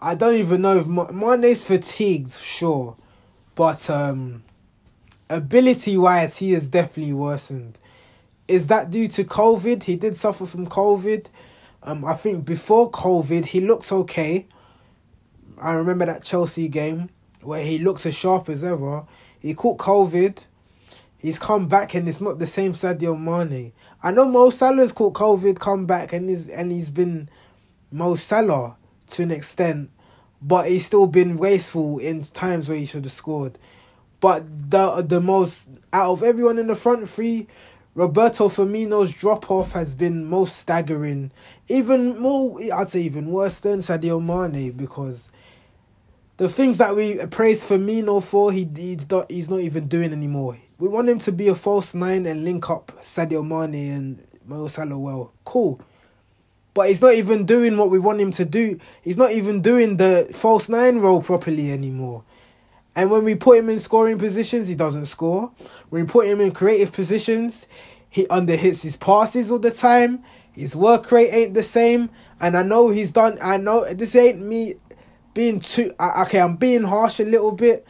I 0.00 0.14
don't 0.14 0.36
even 0.36 0.62
know 0.62 0.78
if 0.78 0.86
Mane's 0.86 1.62
fatigued, 1.62 2.34
sure, 2.34 2.96
but 3.54 3.88
um, 3.90 4.42
ability 5.28 5.96
wise, 5.96 6.36
he 6.36 6.52
has 6.52 6.68
definitely 6.68 7.12
worsened. 7.12 7.78
Is 8.48 8.66
that 8.68 8.90
due 8.90 9.08
to 9.08 9.24
COVID? 9.24 9.82
He 9.82 9.96
did 9.96 10.16
suffer 10.16 10.46
from 10.46 10.66
COVID. 10.66 11.26
Um, 11.82 12.04
I 12.04 12.14
think 12.14 12.44
before 12.44 12.90
COVID, 12.90 13.46
he 13.46 13.60
looked 13.60 13.92
okay. 13.92 14.46
I 15.58 15.74
remember 15.74 16.06
that 16.06 16.22
Chelsea 16.22 16.68
game 16.68 17.10
where 17.42 17.64
he 17.64 17.78
looked 17.78 18.06
as 18.06 18.14
sharp 18.14 18.48
as 18.48 18.62
ever. 18.62 19.04
He 19.40 19.54
caught 19.54 19.78
COVID. 19.78 20.44
He's 21.22 21.38
come 21.38 21.68
back 21.68 21.94
and 21.94 22.08
it's 22.08 22.20
not 22.20 22.40
the 22.40 22.48
same 22.48 22.72
Sadio 22.72 23.16
Mane. 23.16 23.72
I 24.02 24.10
know 24.10 24.28
Mo 24.28 24.50
Salah's 24.50 24.90
caught 24.90 25.14
COVID, 25.14 25.60
come 25.60 25.86
back 25.86 26.12
and 26.12 26.28
he's 26.28 26.48
and 26.48 26.72
he's 26.72 26.90
been 26.90 27.28
Mo 27.92 28.16
Salah 28.16 28.76
to 29.10 29.22
an 29.22 29.30
extent, 29.30 29.90
but 30.42 30.68
he's 30.68 30.84
still 30.84 31.06
been 31.06 31.36
wasteful 31.36 32.00
in 32.00 32.24
times 32.24 32.68
where 32.68 32.76
he 32.76 32.86
should 32.86 33.04
have 33.04 33.12
scored. 33.12 33.56
But 34.18 34.70
the 34.70 35.02
the 35.02 35.20
most 35.20 35.68
out 35.92 36.10
of 36.10 36.22
everyone 36.24 36.58
in 36.58 36.66
the 36.66 36.74
front 36.74 37.08
three, 37.08 37.46
Roberto 37.94 38.48
Firmino's 38.48 39.12
drop 39.12 39.48
off 39.48 39.72
has 39.72 39.94
been 39.94 40.24
most 40.24 40.56
staggering. 40.56 41.30
Even 41.68 42.18
more, 42.18 42.58
I'd 42.74 42.88
say 42.88 43.02
even 43.02 43.30
worse 43.30 43.60
than 43.60 43.78
Sadio 43.78 44.20
Mane 44.20 44.72
because 44.72 45.30
the 46.38 46.48
things 46.48 46.78
that 46.78 46.96
we 46.96 47.24
praise 47.26 47.62
Firmino 47.62 48.20
for, 48.20 48.50
he 48.50 48.68
he's 48.74 49.08
not 49.08 49.30
he's 49.30 49.48
not 49.48 49.60
even 49.60 49.86
doing 49.86 50.12
anymore. 50.12 50.58
We 50.82 50.88
want 50.88 51.08
him 51.08 51.20
to 51.20 51.30
be 51.30 51.46
a 51.46 51.54
false 51.54 51.94
nine 51.94 52.26
and 52.26 52.44
link 52.44 52.68
up 52.68 52.90
Sadio 53.04 53.46
Mane 53.46 53.92
and 53.92 54.26
Mo 54.44 54.66
Salah 54.66 54.98
well. 54.98 55.32
Cool. 55.44 55.80
But 56.74 56.88
he's 56.88 57.00
not 57.00 57.14
even 57.14 57.46
doing 57.46 57.76
what 57.76 57.88
we 57.88 58.00
want 58.00 58.20
him 58.20 58.32
to 58.32 58.44
do. 58.44 58.80
He's 59.00 59.16
not 59.16 59.30
even 59.30 59.62
doing 59.62 59.98
the 59.98 60.28
false 60.34 60.68
nine 60.68 60.98
role 60.98 61.22
properly 61.22 61.70
anymore. 61.70 62.24
And 62.96 63.12
when 63.12 63.22
we 63.22 63.36
put 63.36 63.58
him 63.58 63.68
in 63.68 63.78
scoring 63.78 64.18
positions, 64.18 64.66
he 64.66 64.74
doesn't 64.74 65.06
score. 65.06 65.52
When 65.90 66.02
we 66.02 66.08
put 66.10 66.26
him 66.26 66.40
in 66.40 66.50
creative 66.50 66.90
positions, 66.90 67.68
he 68.10 68.24
underhits 68.24 68.82
his 68.82 68.96
passes 68.96 69.52
all 69.52 69.60
the 69.60 69.70
time. 69.70 70.24
His 70.50 70.74
work 70.74 71.12
rate 71.12 71.30
ain't 71.30 71.54
the 71.54 71.62
same. 71.62 72.10
And 72.40 72.56
I 72.56 72.64
know 72.64 72.90
he's 72.90 73.12
done. 73.12 73.38
I 73.40 73.56
know 73.56 73.84
this 73.94 74.16
ain't 74.16 74.40
me 74.40 74.74
being 75.32 75.60
too. 75.60 75.94
Okay, 76.00 76.40
I'm 76.40 76.56
being 76.56 76.82
harsh 76.82 77.20
a 77.20 77.24
little 77.24 77.52
bit 77.52 77.86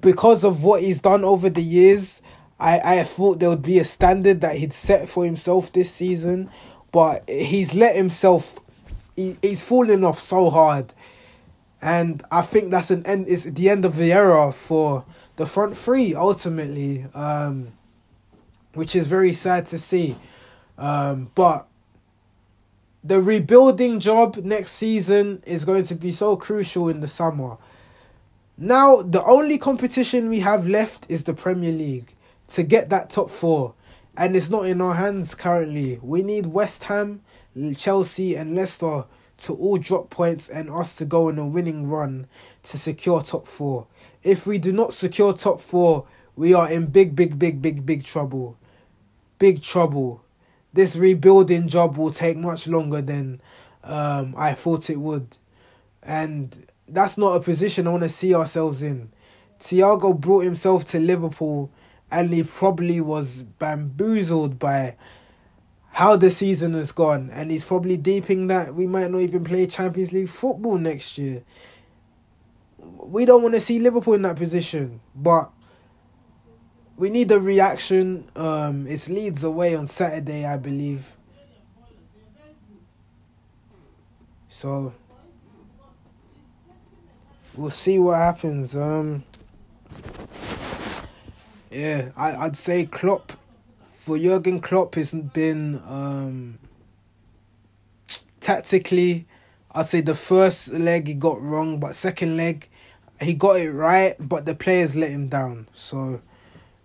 because 0.00 0.44
of 0.44 0.62
what 0.62 0.82
he's 0.82 1.00
done 1.00 1.24
over 1.24 1.50
the 1.50 1.62
years. 1.62 2.22
I, 2.58 3.00
I 3.00 3.04
thought 3.04 3.40
there 3.40 3.48
would 3.48 3.62
be 3.62 3.78
a 3.78 3.84
standard 3.84 4.40
that 4.42 4.56
he'd 4.56 4.72
set 4.72 5.08
for 5.08 5.24
himself 5.24 5.72
this 5.72 5.92
season, 5.92 6.50
but 6.92 7.28
he's 7.28 7.74
let 7.74 7.96
himself. 7.96 8.54
He, 9.16 9.36
he's 9.42 9.62
fallen 9.62 10.04
off 10.04 10.20
so 10.20 10.50
hard 10.50 10.94
and 11.84 12.24
I 12.30 12.40
think 12.40 12.70
that's 12.70 12.90
an 12.90 13.06
end. 13.06 13.26
It's 13.28 13.44
the 13.44 13.68
end 13.68 13.84
of 13.84 13.96
the 13.96 14.10
era 14.10 14.50
for 14.52 15.04
the 15.36 15.44
front 15.44 15.76
three 15.76 16.14
ultimately, 16.14 17.04
um, 17.14 17.72
which 18.72 18.96
is 18.96 19.06
very 19.06 19.34
sad 19.34 19.66
to 19.66 19.78
see. 19.78 20.16
Um, 20.78 21.30
but 21.34 21.68
the 23.04 23.20
rebuilding 23.20 24.00
job 24.00 24.38
next 24.38 24.72
season 24.72 25.42
is 25.44 25.66
going 25.66 25.84
to 25.84 25.94
be 25.94 26.10
so 26.10 26.36
crucial 26.36 26.88
in 26.88 27.00
the 27.00 27.08
summer. 27.08 27.58
Now, 28.56 29.02
the 29.02 29.24
only 29.24 29.58
competition 29.58 30.28
we 30.28 30.40
have 30.40 30.68
left 30.68 31.06
is 31.08 31.24
the 31.24 31.34
Premier 31.34 31.72
League 31.72 32.14
to 32.48 32.62
get 32.62 32.88
that 32.90 33.10
top 33.10 33.30
four, 33.30 33.74
and 34.16 34.36
it's 34.36 34.48
not 34.48 34.66
in 34.66 34.80
our 34.80 34.94
hands 34.94 35.34
currently. 35.34 35.98
We 36.00 36.22
need 36.22 36.46
West 36.46 36.84
Ham, 36.84 37.22
Chelsea, 37.76 38.36
and 38.36 38.54
Leicester 38.54 39.06
to 39.38 39.54
all 39.54 39.78
drop 39.78 40.08
points 40.08 40.48
and 40.48 40.70
us 40.70 40.94
to 40.96 41.04
go 41.04 41.28
on 41.28 41.38
a 41.38 41.46
winning 41.46 41.88
run 41.88 42.28
to 42.62 42.78
secure 42.78 43.22
top 43.22 43.48
four. 43.48 43.88
If 44.22 44.46
we 44.46 44.58
do 44.58 44.72
not 44.72 44.94
secure 44.94 45.32
top 45.32 45.60
four, 45.60 46.06
we 46.36 46.54
are 46.54 46.70
in 46.70 46.86
big, 46.86 47.16
big, 47.16 47.38
big, 47.38 47.60
big, 47.60 47.84
big 47.84 48.04
trouble. 48.04 48.56
Big 49.40 49.62
trouble. 49.62 50.22
This 50.72 50.94
rebuilding 50.94 51.66
job 51.66 51.96
will 51.96 52.12
take 52.12 52.36
much 52.36 52.68
longer 52.68 53.02
than 53.02 53.40
um, 53.82 54.34
I 54.36 54.54
thought 54.54 54.90
it 54.90 55.00
would. 55.00 55.36
And 56.04 56.66
that's 56.88 57.16
not 57.18 57.36
a 57.36 57.40
position 57.40 57.86
I 57.86 57.90
want 57.90 58.02
to 58.02 58.08
see 58.08 58.34
ourselves 58.34 58.82
in. 58.82 59.10
Thiago 59.60 60.18
brought 60.18 60.44
himself 60.44 60.84
to 60.86 61.00
Liverpool 61.00 61.70
and 62.10 62.32
he 62.32 62.42
probably 62.42 63.00
was 63.00 63.42
bamboozled 63.42 64.58
by 64.58 64.96
how 65.94 66.16
the 66.16 66.30
season 66.30 66.74
has 66.74 66.90
gone, 66.90 67.30
and 67.32 67.52
he's 67.52 67.64
probably 67.64 67.96
deeping 67.96 68.48
that 68.48 68.74
we 68.74 68.84
might 68.84 69.12
not 69.12 69.18
even 69.18 69.44
play 69.44 69.64
Champions 69.64 70.12
League 70.12 70.28
football 70.28 70.76
next 70.76 71.16
year. 71.16 71.44
We 72.78 73.24
don't 73.24 73.42
want 73.42 73.54
to 73.54 73.60
see 73.60 73.78
Liverpool 73.78 74.14
in 74.14 74.22
that 74.22 74.34
position, 74.34 75.00
but 75.14 75.52
we 76.96 77.10
need 77.10 77.30
a 77.30 77.38
reaction. 77.38 78.28
Um, 78.34 78.88
it's 78.88 79.08
Leeds 79.08 79.44
away 79.44 79.76
on 79.76 79.86
Saturday, 79.86 80.44
I 80.44 80.56
believe. 80.56 81.12
So 84.48 84.94
we'll 87.56 87.70
see 87.70 87.98
what 87.98 88.16
happens. 88.16 88.74
Um, 88.76 89.24
yeah, 91.70 92.10
I 92.16 92.36
I'd 92.36 92.56
say 92.56 92.86
Klopp 92.86 93.32
for 93.94 94.18
Jurgen 94.18 94.60
Klopp 94.60 94.94
hasn't 94.94 95.32
been 95.32 95.80
um, 95.86 96.58
tactically. 98.40 99.26
I'd 99.72 99.88
say 99.88 100.00
the 100.00 100.14
first 100.14 100.72
leg 100.72 101.08
he 101.08 101.14
got 101.14 101.40
wrong, 101.40 101.80
but 101.80 101.94
second 101.94 102.36
leg 102.36 102.68
he 103.20 103.34
got 103.34 103.56
it 103.60 103.70
right, 103.70 104.14
but 104.18 104.46
the 104.46 104.54
players 104.54 104.96
let 104.96 105.10
him 105.10 105.28
down. 105.28 105.68
So 105.72 106.20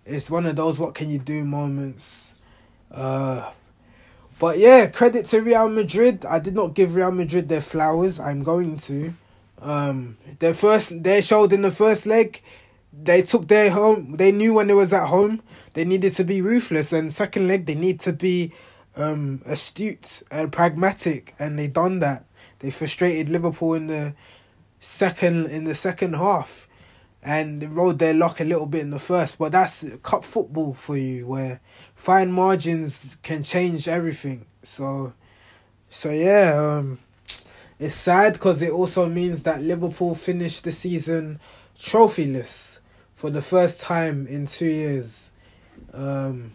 it's 0.04 0.30
one 0.30 0.46
of 0.46 0.56
those 0.56 0.78
what 0.78 0.94
can 0.94 1.10
you 1.10 1.18
do 1.18 1.44
moments. 1.44 2.34
Uh, 2.90 3.52
but 4.38 4.58
yeah, 4.58 4.86
credit 4.86 5.26
to 5.26 5.40
Real 5.40 5.68
Madrid. 5.68 6.24
I 6.24 6.38
did 6.38 6.54
not 6.54 6.74
give 6.74 6.94
Real 6.94 7.12
Madrid 7.12 7.48
their 7.48 7.60
flowers. 7.60 8.18
I'm 8.18 8.42
going 8.42 8.78
to. 8.78 9.14
Um, 9.60 10.16
their 10.38 10.54
first, 10.54 11.02
they 11.02 11.20
showed 11.20 11.52
in 11.52 11.62
the 11.62 11.70
first 11.70 12.06
leg 12.06 12.42
they 12.92 13.22
took 13.22 13.48
their 13.48 13.70
home. 13.70 14.12
They 14.12 14.32
knew 14.32 14.54
when 14.54 14.66
they 14.66 14.74
was 14.74 14.92
at 14.92 15.06
home, 15.06 15.42
they 15.74 15.84
needed 15.84 16.14
to 16.14 16.24
be 16.24 16.42
ruthless. 16.42 16.92
And 16.92 17.12
second 17.12 17.48
leg, 17.48 17.66
they 17.66 17.74
need 17.74 18.00
to 18.00 18.12
be 18.12 18.52
um, 18.96 19.40
astute 19.46 20.22
and 20.30 20.50
pragmatic, 20.50 21.34
and 21.38 21.58
they 21.58 21.68
done 21.68 22.00
that. 22.00 22.24
They 22.58 22.70
frustrated 22.70 23.30
Liverpool 23.30 23.74
in 23.74 23.86
the 23.86 24.14
second 24.80 25.46
in 25.46 25.64
the 25.64 25.74
second 25.74 26.14
half, 26.14 26.68
and 27.22 27.60
they 27.60 27.66
rode 27.66 27.98
their 27.98 28.14
luck 28.14 28.40
a 28.40 28.44
little 28.44 28.66
bit 28.66 28.82
in 28.82 28.90
the 28.90 28.98
first. 28.98 29.38
But 29.38 29.52
that's 29.52 29.96
cup 29.98 30.24
football 30.24 30.74
for 30.74 30.96
you, 30.96 31.26
where 31.26 31.60
fine 31.94 32.32
margins 32.32 33.16
can 33.22 33.42
change 33.42 33.88
everything. 33.88 34.46
So, 34.62 35.14
so 35.88 36.10
yeah, 36.10 36.54
um, 36.56 36.98
it's 37.80 37.94
sad 37.94 38.34
because 38.34 38.60
it 38.60 38.70
also 38.70 39.08
means 39.08 39.42
that 39.44 39.62
Liverpool 39.62 40.14
finished 40.14 40.64
the 40.64 40.72
season 40.72 41.40
trophyless 41.74 42.80
for 43.14 43.30
the 43.30 43.40
first 43.40 43.80
time 43.80 44.26
in 44.26 44.44
two 44.44 44.66
years, 44.66 45.32
um, 45.94 46.52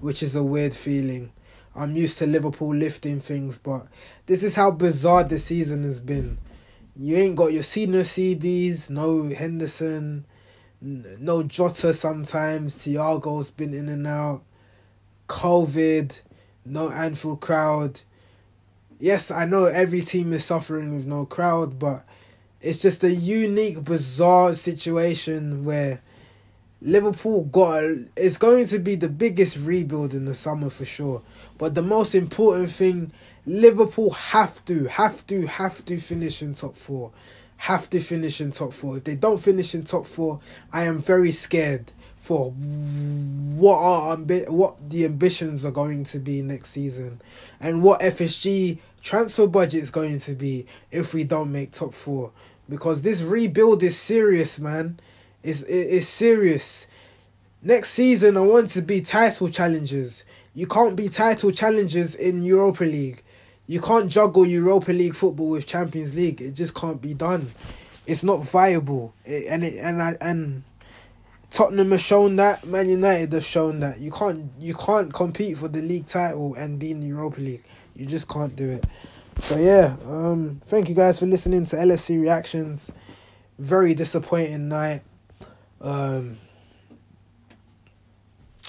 which 0.00 0.22
is 0.22 0.36
a 0.36 0.44
weird 0.44 0.76
feeling. 0.76 1.32
I'm 1.74 1.96
used 1.96 2.18
to 2.18 2.26
Liverpool 2.26 2.72
lifting 2.72 3.18
things, 3.18 3.58
but 3.58 3.88
this 4.26 4.44
is 4.44 4.54
how 4.54 4.70
bizarre 4.70 5.24
the 5.24 5.40
season 5.40 5.82
has 5.82 6.00
been. 6.00 6.38
You 6.96 7.16
ain't 7.16 7.36
got 7.36 7.52
your 7.52 7.64
senior 7.64 8.02
CBs, 8.02 8.90
no 8.90 9.28
Henderson, 9.34 10.24
no 10.80 11.42
Jota 11.42 11.92
sometimes. 11.94 12.76
Thiago's 12.78 13.50
been 13.50 13.74
in 13.74 13.88
and 13.88 14.06
out. 14.06 14.42
COVID, 15.28 16.20
no 16.64 16.90
Anfield 16.90 17.40
crowd. 17.40 18.02
Yes, 19.02 19.30
I 19.30 19.46
know 19.46 19.64
every 19.64 20.02
team 20.02 20.34
is 20.34 20.44
suffering 20.44 20.94
with 20.94 21.06
no 21.06 21.24
crowd, 21.24 21.78
but 21.78 22.04
it's 22.60 22.78
just 22.78 23.02
a 23.02 23.10
unique, 23.10 23.82
bizarre 23.82 24.52
situation 24.52 25.64
where 25.64 26.02
Liverpool 26.82 27.44
got. 27.44 27.82
A, 27.82 28.04
it's 28.14 28.36
going 28.36 28.66
to 28.66 28.78
be 28.78 28.96
the 28.96 29.08
biggest 29.08 29.56
rebuild 29.56 30.12
in 30.12 30.26
the 30.26 30.34
summer 30.34 30.68
for 30.68 30.84
sure. 30.84 31.22
But 31.56 31.74
the 31.74 31.82
most 31.82 32.14
important 32.14 32.72
thing, 32.72 33.10
Liverpool 33.46 34.10
have 34.10 34.62
to, 34.66 34.84
have 34.84 35.26
to, 35.28 35.46
have 35.46 35.82
to 35.86 35.98
finish 35.98 36.42
in 36.42 36.52
top 36.52 36.76
four. 36.76 37.10
Have 37.56 37.88
to 37.90 38.00
finish 38.00 38.38
in 38.42 38.52
top 38.52 38.74
four. 38.74 38.98
If 38.98 39.04
they 39.04 39.14
don't 39.14 39.40
finish 39.40 39.74
in 39.74 39.84
top 39.84 40.06
four, 40.06 40.40
I 40.74 40.84
am 40.84 40.98
very 40.98 41.32
scared 41.32 41.90
for 42.20 42.50
what 42.50 43.78
are 43.78 44.16
what 44.16 44.90
the 44.90 45.04
ambitions 45.04 45.64
are 45.64 45.70
going 45.70 46.04
to 46.04 46.18
be 46.18 46.42
next 46.42 46.70
season, 46.70 47.20
and 47.60 47.82
what 47.82 48.00
FSG 48.00 48.78
transfer 49.02 49.46
budget 49.46 49.82
is 49.82 49.90
going 49.90 50.18
to 50.18 50.34
be 50.34 50.66
if 50.90 51.14
we 51.14 51.24
don't 51.24 51.50
make 51.50 51.72
top 51.72 51.94
four 51.94 52.32
because 52.68 53.02
this 53.02 53.20
rebuild 53.20 53.82
is 53.82 53.98
serious, 53.98 54.60
man. 54.60 55.00
It's 55.42 55.62
it's 55.62 56.08
serious. 56.08 56.86
Next 57.62 57.90
season, 57.90 58.36
I 58.36 58.40
want 58.40 58.70
to 58.70 58.82
be 58.82 59.02
title 59.02 59.48
challengers. 59.48 60.24
You 60.54 60.66
can't 60.66 60.96
be 60.96 61.08
title 61.08 61.50
challengers 61.50 62.14
in 62.14 62.42
Europa 62.42 62.84
League. 62.84 63.22
You 63.66 63.80
can't 63.80 64.10
juggle 64.10 64.46
Europa 64.46 64.92
League 64.92 65.14
football 65.14 65.50
with 65.50 65.66
Champions 65.66 66.14
League. 66.14 66.40
It 66.40 66.52
just 66.52 66.74
can't 66.74 67.00
be 67.00 67.14
done. 67.14 67.52
It's 68.06 68.24
not 68.24 68.42
viable. 68.42 69.14
It, 69.24 69.46
and 69.48 69.64
it, 69.64 69.78
and 69.78 70.00
I 70.00 70.16
and 70.20 70.62
Tottenham 71.50 71.90
have 71.90 72.00
shown 72.00 72.36
that. 72.36 72.66
Man 72.66 72.88
United 72.88 73.32
have 73.32 73.44
shown 73.44 73.80
that. 73.80 73.98
You 73.98 74.10
can't 74.10 74.50
you 74.58 74.74
can't 74.74 75.12
compete 75.12 75.58
for 75.58 75.68
the 75.68 75.82
league 75.82 76.06
title 76.06 76.54
and 76.54 76.78
be 76.78 76.90
in 76.90 77.00
the 77.00 77.08
Europa 77.08 77.40
League. 77.40 77.64
You 78.00 78.06
just 78.06 78.30
can't 78.30 78.56
do 78.56 78.70
it. 78.70 78.84
So 79.40 79.58
yeah, 79.58 79.94
um, 80.06 80.62
thank 80.64 80.88
you 80.88 80.94
guys 80.94 81.20
for 81.20 81.26
listening 81.26 81.66
to 81.66 81.76
LFC 81.76 82.18
reactions. 82.18 82.90
Very 83.58 83.92
disappointing 83.92 84.68
night. 84.68 85.02
Um, 85.82 86.38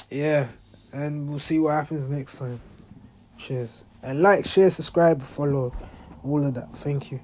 yeah, 0.09 0.49
and 0.91 1.29
we'll 1.29 1.39
see 1.39 1.59
what 1.59 1.71
happens 1.71 2.09
next 2.09 2.39
time. 2.39 2.59
Cheers. 3.37 3.85
And 4.03 4.21
like, 4.21 4.45
share, 4.45 4.69
subscribe, 4.69 5.21
follow, 5.23 5.73
all 6.25 6.45
of 6.45 6.53
that. 6.55 6.75
Thank 6.75 7.13
you. 7.13 7.21